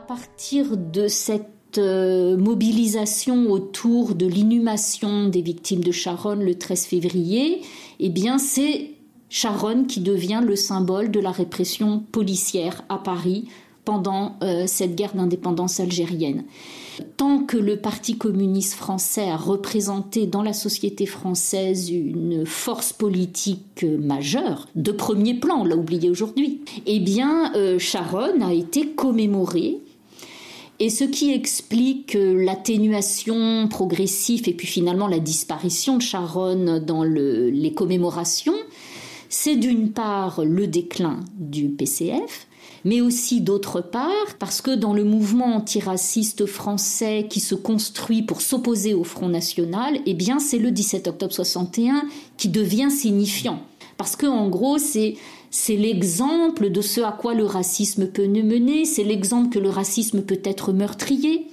[0.07, 7.63] partir de cette euh, mobilisation autour de l'inhumation des victimes de Charonne le 13 février,
[7.99, 8.91] eh bien c'est
[9.29, 13.49] Charonne qui devient le symbole de la répression policière à Paris
[13.85, 16.45] pendant euh, cette guerre d'indépendance algérienne.
[17.17, 23.85] Tant que le Parti communiste français a représenté dans la société française une force politique
[23.85, 29.81] majeure, de premier plan, on l'a oublié aujourd'hui, eh bien euh, Charonne a été commémorée
[30.81, 37.73] et ce qui explique l'atténuation progressive et puis finalement la disparition de Charonne dans les
[37.75, 38.57] commémorations,
[39.29, 42.49] c'est d'une part le déclin du PCF,
[42.85, 48.41] mais aussi d'autre part parce que dans le mouvement antiraciste français qui se construit pour
[48.41, 52.05] s'opposer au Front National, eh bien c'est le 17 octobre 61
[52.37, 53.61] qui devient signifiant.
[53.97, 55.15] Parce que en gros, c'est
[55.57, 59.69] c'est l'exemple de ce à quoi le racisme peut nous mener, c'est l'exemple que le
[59.69, 61.47] racisme peut être meurtrier.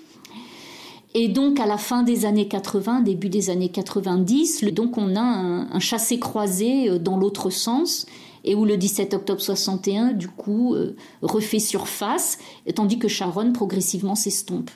[1.13, 5.21] Et donc à la fin des années 80, début des années 90, donc on a
[5.21, 8.07] un, chassé-croisé euh, dans l'autre sens
[8.43, 12.39] et où le 17 octobre 61 du coup euh, refait surface,
[12.73, 14.71] tandis que Sharon progressivement s'estompe.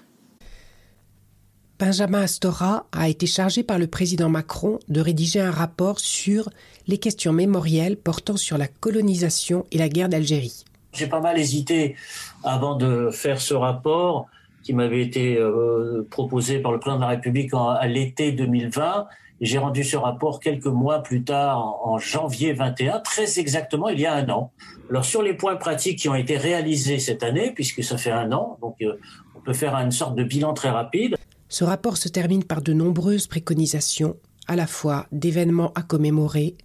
[1.78, 6.50] Benjamin Astora a été chargé par le président Macron de rédiger un rapport sur
[6.88, 10.64] les questions mémorielles portant sur la colonisation et la guerre d'Algérie.
[10.94, 11.98] J'ai pas mal hésité
[12.46, 14.28] avant de faire ce rapport
[14.64, 19.08] qui m'avait été euh, proposé par le président de la République à l'été 2020.
[19.42, 24.06] J'ai rendu ce rapport quelques mois plus tard, en, janvier 21, très exactement il y
[24.06, 24.54] a un an.
[24.90, 28.32] Alors sur les points pratiques qui ont été réalisés cette année, puisque ça fait un
[28.32, 28.94] an, donc euh,
[29.36, 31.18] on peut faire une sorte de bilan très rapide.
[31.50, 34.18] Ce rapport se termine par de nombreuses préconisations,
[34.48, 36.56] à la fois d'événements à commémorer,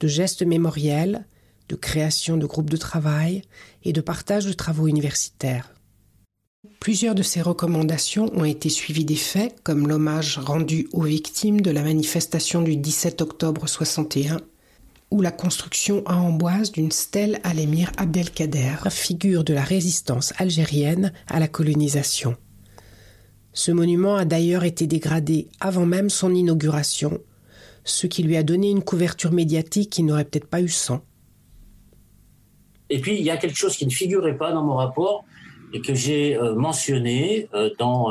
[0.00, 1.26] de gestes mémoriels,
[1.68, 3.42] de création de groupes de travail
[3.82, 5.74] et de partage de travaux universitaires.
[6.80, 11.70] Plusieurs de ces recommandations ont été suivies des faits, comme l'hommage rendu aux victimes de
[11.70, 14.40] la manifestation du 17 octobre 61
[15.10, 21.12] ou la construction à Amboise d'une stèle à l'émir Abdelkader, figure de la résistance algérienne
[21.28, 22.36] à la colonisation.
[23.54, 27.20] Ce monument a d'ailleurs été dégradé avant même son inauguration,
[27.84, 31.02] ce qui lui a donné une couverture médiatique qui n'aurait peut-être pas eu sans.
[32.90, 35.24] Et puis, il y a quelque chose qui ne figurait pas dans mon rapport
[35.72, 38.10] et que j'ai euh, mentionné euh, dans,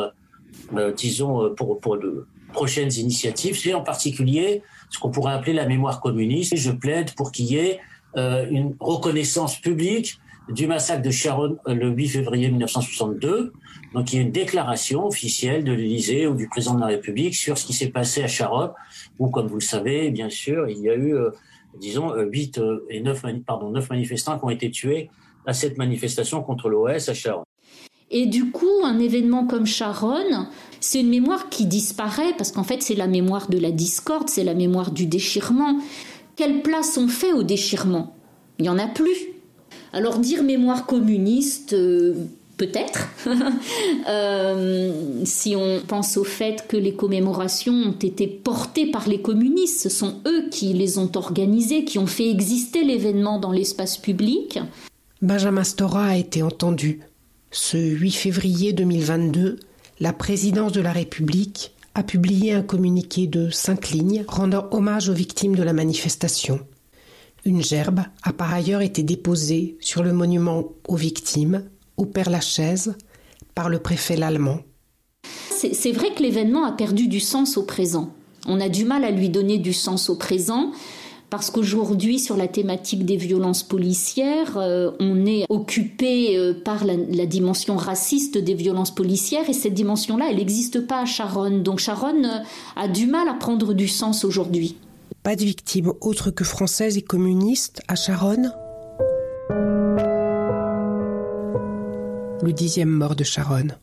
[0.75, 5.99] euh, disons, pour, de prochaines initiatives, c'est en particulier ce qu'on pourrait appeler la mémoire
[5.99, 6.55] communiste.
[6.55, 7.79] Je plaide pour qu'il y ait
[8.15, 10.19] une reconnaissance publique
[10.49, 13.53] du massacre de Sharon le 8 février 1962.
[13.93, 17.35] Donc il y a une déclaration officielle de l'Élysée ou du président de la République
[17.35, 18.71] sur ce qui s'est passé à Sharon,
[19.19, 21.29] où comme vous le savez, bien sûr, il y a eu, euh,
[21.79, 25.09] disons, 8 euh, euh, et 9, pardon, 9 manifestants qui ont été tués
[25.45, 27.43] à cette manifestation contre l'OS à Sharon.
[28.09, 30.47] Et du coup, un événement comme Sharon,
[30.79, 34.43] c'est une mémoire qui disparaît parce qu'en fait, c'est la mémoire de la discorde, c'est
[34.43, 35.79] la mémoire du déchirement.
[36.35, 38.15] Quelle place on fait au déchirement?
[38.59, 39.17] Il n'y en a plus.
[39.93, 41.75] Alors dire mémoire communiste,
[42.65, 43.09] peut-être,
[44.09, 49.81] euh, si on pense au fait que les commémorations ont été portées par les communistes,
[49.81, 54.59] ce sont eux qui les ont organisées, qui ont fait exister l'événement dans l'espace public.
[55.21, 57.01] Benjamin Stora a été entendu.
[57.51, 59.59] Ce 8 février 2022,
[59.99, 65.13] la présidence de la République a publié un communiqué de cinq lignes rendant hommage aux
[65.13, 66.61] victimes de la manifestation.
[67.45, 71.63] Une gerbe a par ailleurs été déposée sur le monument aux victimes,
[71.97, 72.95] au Père Lachaise,
[73.55, 74.59] par le préfet l'allemand.
[75.49, 78.11] C'est vrai que l'événement a perdu du sens au présent.
[78.47, 80.71] On a du mal à lui donner du sens au présent
[81.33, 87.25] parce qu'aujourd'hui, sur la thématique des violences policières, euh, on est occupé euh, par la,
[87.25, 91.63] dimension raciste des violences policières, et cette dimension-là, elle n'existe pas à Charonne.
[91.63, 94.75] Donc Charonne euh, a du mal à prendre du sens aujourd'hui.
[95.23, 98.53] Pas de victimes autres que françaises et communistes à Charonne?
[102.43, 103.77] Le dixième mort de Charonne.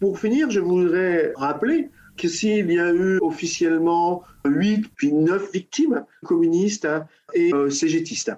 [0.00, 6.04] Pour finir, je voudrais rappeler que s'il y a eu officiellement 8 puis 9 victimes
[6.24, 6.88] communistes
[7.32, 8.32] et euh, cégétistes,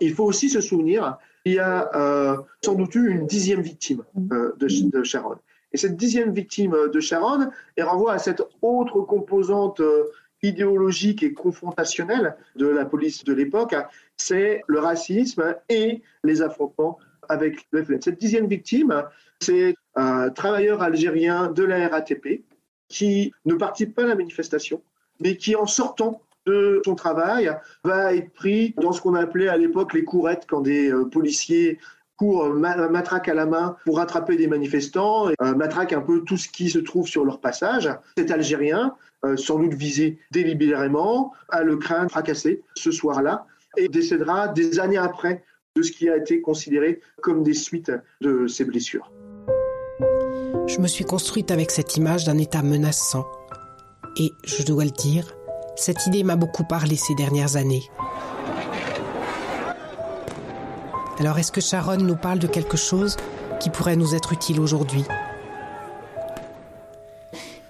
[0.00, 4.04] il faut aussi se souvenir qu'il y a euh, sans doute eu une dixième victime
[4.30, 5.34] euh, de, de, Sharon.
[5.72, 9.82] Et cette dixième victime de Sharon, elle renvoie à cette autre composante
[10.44, 13.74] idéologique et confrontationnelle de la police de l'époque,
[14.16, 16.98] c'est le racisme et les affrontements
[17.30, 18.02] avec le FLN.
[18.02, 19.04] Cette dixième victime,
[19.40, 22.44] c'est un travailleur algérien de la RATP
[22.88, 24.82] qui ne participe pas à la manifestation,
[25.20, 27.54] mais qui, en sortant de son travail,
[27.84, 31.78] va être pris dans ce qu'on appelait à l'époque les courettes, quand des euh, policiers
[32.16, 36.48] courent matraque à la main pour rattraper des manifestants, et, matraquent un peu tout ce
[36.48, 37.88] qui se trouve sur leur passage.
[38.18, 44.48] Cet Algérien, euh, sans doute visé délibérément, a le crâne fracassé ce soir-là et décédera
[44.48, 45.44] des années après
[45.76, 49.10] de ce qui a été considéré comme des suites de ses blessures.
[50.66, 53.24] Je me suis construite avec cette image d'un État menaçant.
[54.18, 55.36] Et, je dois le dire,
[55.76, 57.82] cette idée m'a beaucoup parlé ces dernières années.
[61.20, 63.16] Alors est-ce que Sharon nous parle de quelque chose
[63.60, 65.04] qui pourrait nous être utile aujourd'hui?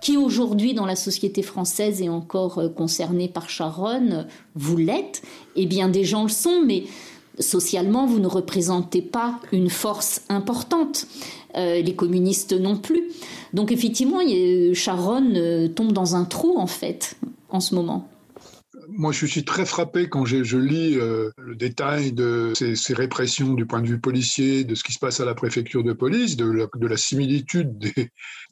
[0.01, 5.21] Qui aujourd'hui dans la société française est encore concerné par Sharon, vous l'êtes,
[5.57, 6.85] et bien des gens le sont, mais
[7.41, 11.07] socialement, vous ne représentez pas une force importante.
[11.57, 13.03] Euh, les communistes non plus.
[13.53, 14.21] Donc effectivement,
[14.73, 17.17] Sharon euh, tombe dans un trou en fait
[17.49, 18.09] en ce moment.
[18.89, 23.67] Moi, je suis très frappé quand je, lis euh, le détail de ces, répressions du
[23.67, 26.69] point de vue policier, de ce qui se passe à la préfecture de police, de
[26.87, 27.79] la, similitude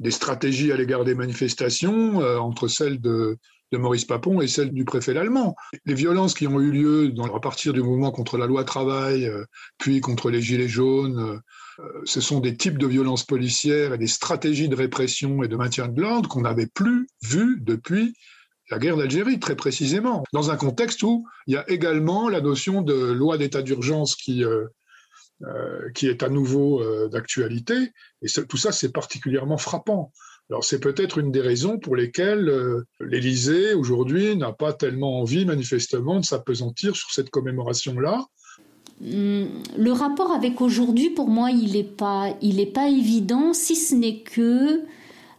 [0.01, 3.37] des, stratégies à l'égard des manifestations entre celles de,
[3.73, 5.57] de Maurice Papon et celles du préfet allemand.
[5.85, 9.31] Les violences qui ont eu lieu à partir du mouvement contre la loi travail,
[9.79, 11.41] puis contre les gilets jaunes,
[11.81, 15.57] euh, ce sont des types de violences policières et des stratégies de répression et de
[15.57, 18.15] maintien de l'ordre qu'on n'avait plus vues depuis
[18.71, 22.83] la guerre d'Algérie, très précisément, dans un contexte où il y a également la notion
[22.83, 24.67] de loi d'état d'urgence qui, euh,
[25.43, 27.93] euh, qui est à nouveau d'actualité.
[28.21, 30.13] Et tout ça, c'est particulièrement frappant.
[30.51, 32.51] Alors c'est peut-être une des raisons pour lesquelles
[33.01, 38.27] l'Élysée, aujourd'hui, n'a pas tellement envie, manifestement, de s'apesantir sur cette commémoration-là,
[39.01, 39.45] Hmm,
[39.77, 44.21] le rapport avec aujourd'hui, pour moi, il n'est pas, il pas évident, si ce n'est
[44.21, 44.83] que,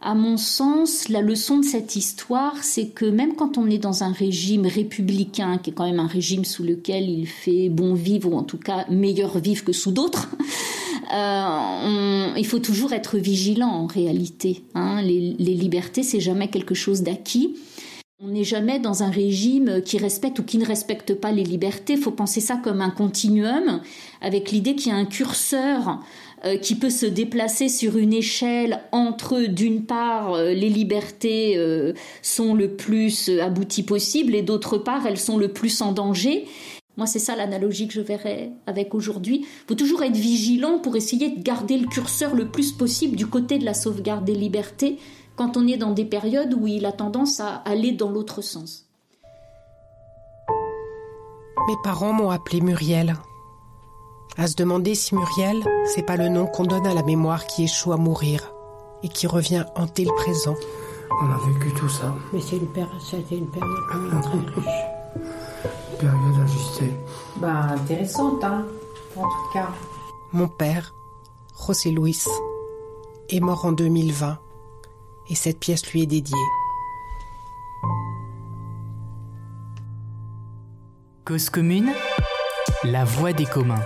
[0.02, 4.02] à mon sens, la leçon de cette histoire, c'est que même quand on est dans
[4.02, 8.32] un régime républicain, qui est quand même un régime sous lequel il fait bon vivre,
[8.32, 10.28] ou en tout cas meilleur vivre que sous d'autres,
[11.14, 14.62] euh, il faut toujours être vigilant en réalité.
[14.74, 15.02] Hein.
[15.02, 17.56] Les, les libertés, c'est jamais quelque chose d'acquis.
[18.22, 21.94] On n'est jamais dans un régime qui respecte ou qui ne respecte pas les libertés.
[21.94, 23.80] Il faut penser ça comme un continuum,
[24.22, 26.00] avec l'idée qu'il y a un curseur
[26.46, 31.92] euh, qui peut se déplacer sur une échelle entre, d'une part, euh, les libertés euh,
[32.22, 36.46] sont le plus abouties possible et d'autre part, elles sont le plus en danger.
[36.96, 39.40] Moi, c'est ça l'analogie que je verrais avec aujourd'hui.
[39.42, 43.26] Il faut toujours être vigilant pour essayer de garder le curseur le plus possible du
[43.26, 44.96] côté de la sauvegarde des libertés
[45.36, 48.86] quand on est dans des périodes où il a tendance à aller dans l'autre sens.
[51.68, 53.14] Mes parents m'ont appelé Muriel.
[54.36, 55.62] À se demander si Muriel,
[55.94, 58.52] c'est pas le nom qu'on donne à la mémoire qui échoue à mourir
[59.02, 60.54] et qui revient hanter le présent.
[61.22, 62.14] On a vécu tout ça.
[62.32, 64.64] Mais c'est une, ça a été une période quand très riche.
[65.92, 66.94] Une période ajustée.
[67.36, 68.64] Bah, intéressante, hein,
[69.16, 69.68] en tout cas.
[70.32, 70.94] Mon père,
[71.66, 72.24] José Luis,
[73.28, 74.38] est mort en 2020
[75.28, 76.36] et cette pièce lui est dédiée.
[81.24, 81.92] Cause commune,
[82.84, 83.84] la voix des communs.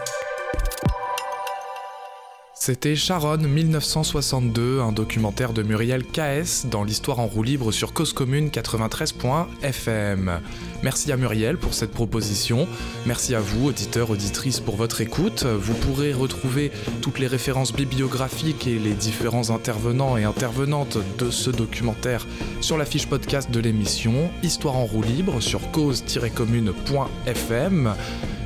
[2.66, 6.64] C'était Sharon 1962, un documentaire de Muriel K.S.
[6.70, 10.40] dans l'histoire en roue libre sur Cause Commune 93.fm.
[10.82, 12.66] Merci à Muriel pour cette proposition.
[13.04, 15.44] Merci à vous, auditeurs, auditrices, pour votre écoute.
[15.44, 21.50] Vous pourrez retrouver toutes les références bibliographiques et les différents intervenants et intervenantes de ce
[21.50, 22.26] documentaire
[22.62, 27.94] sur la fiche podcast de l'émission Histoire en roue libre sur cause-commune.fm.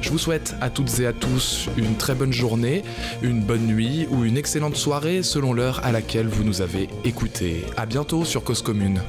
[0.00, 2.82] Je vous souhaite à toutes et à tous une très bonne journée,
[3.22, 7.64] une bonne nuit ou une excellente soirée selon l'heure à laquelle vous nous avez écoutés.
[7.76, 9.00] A bientôt sur Cause Commune.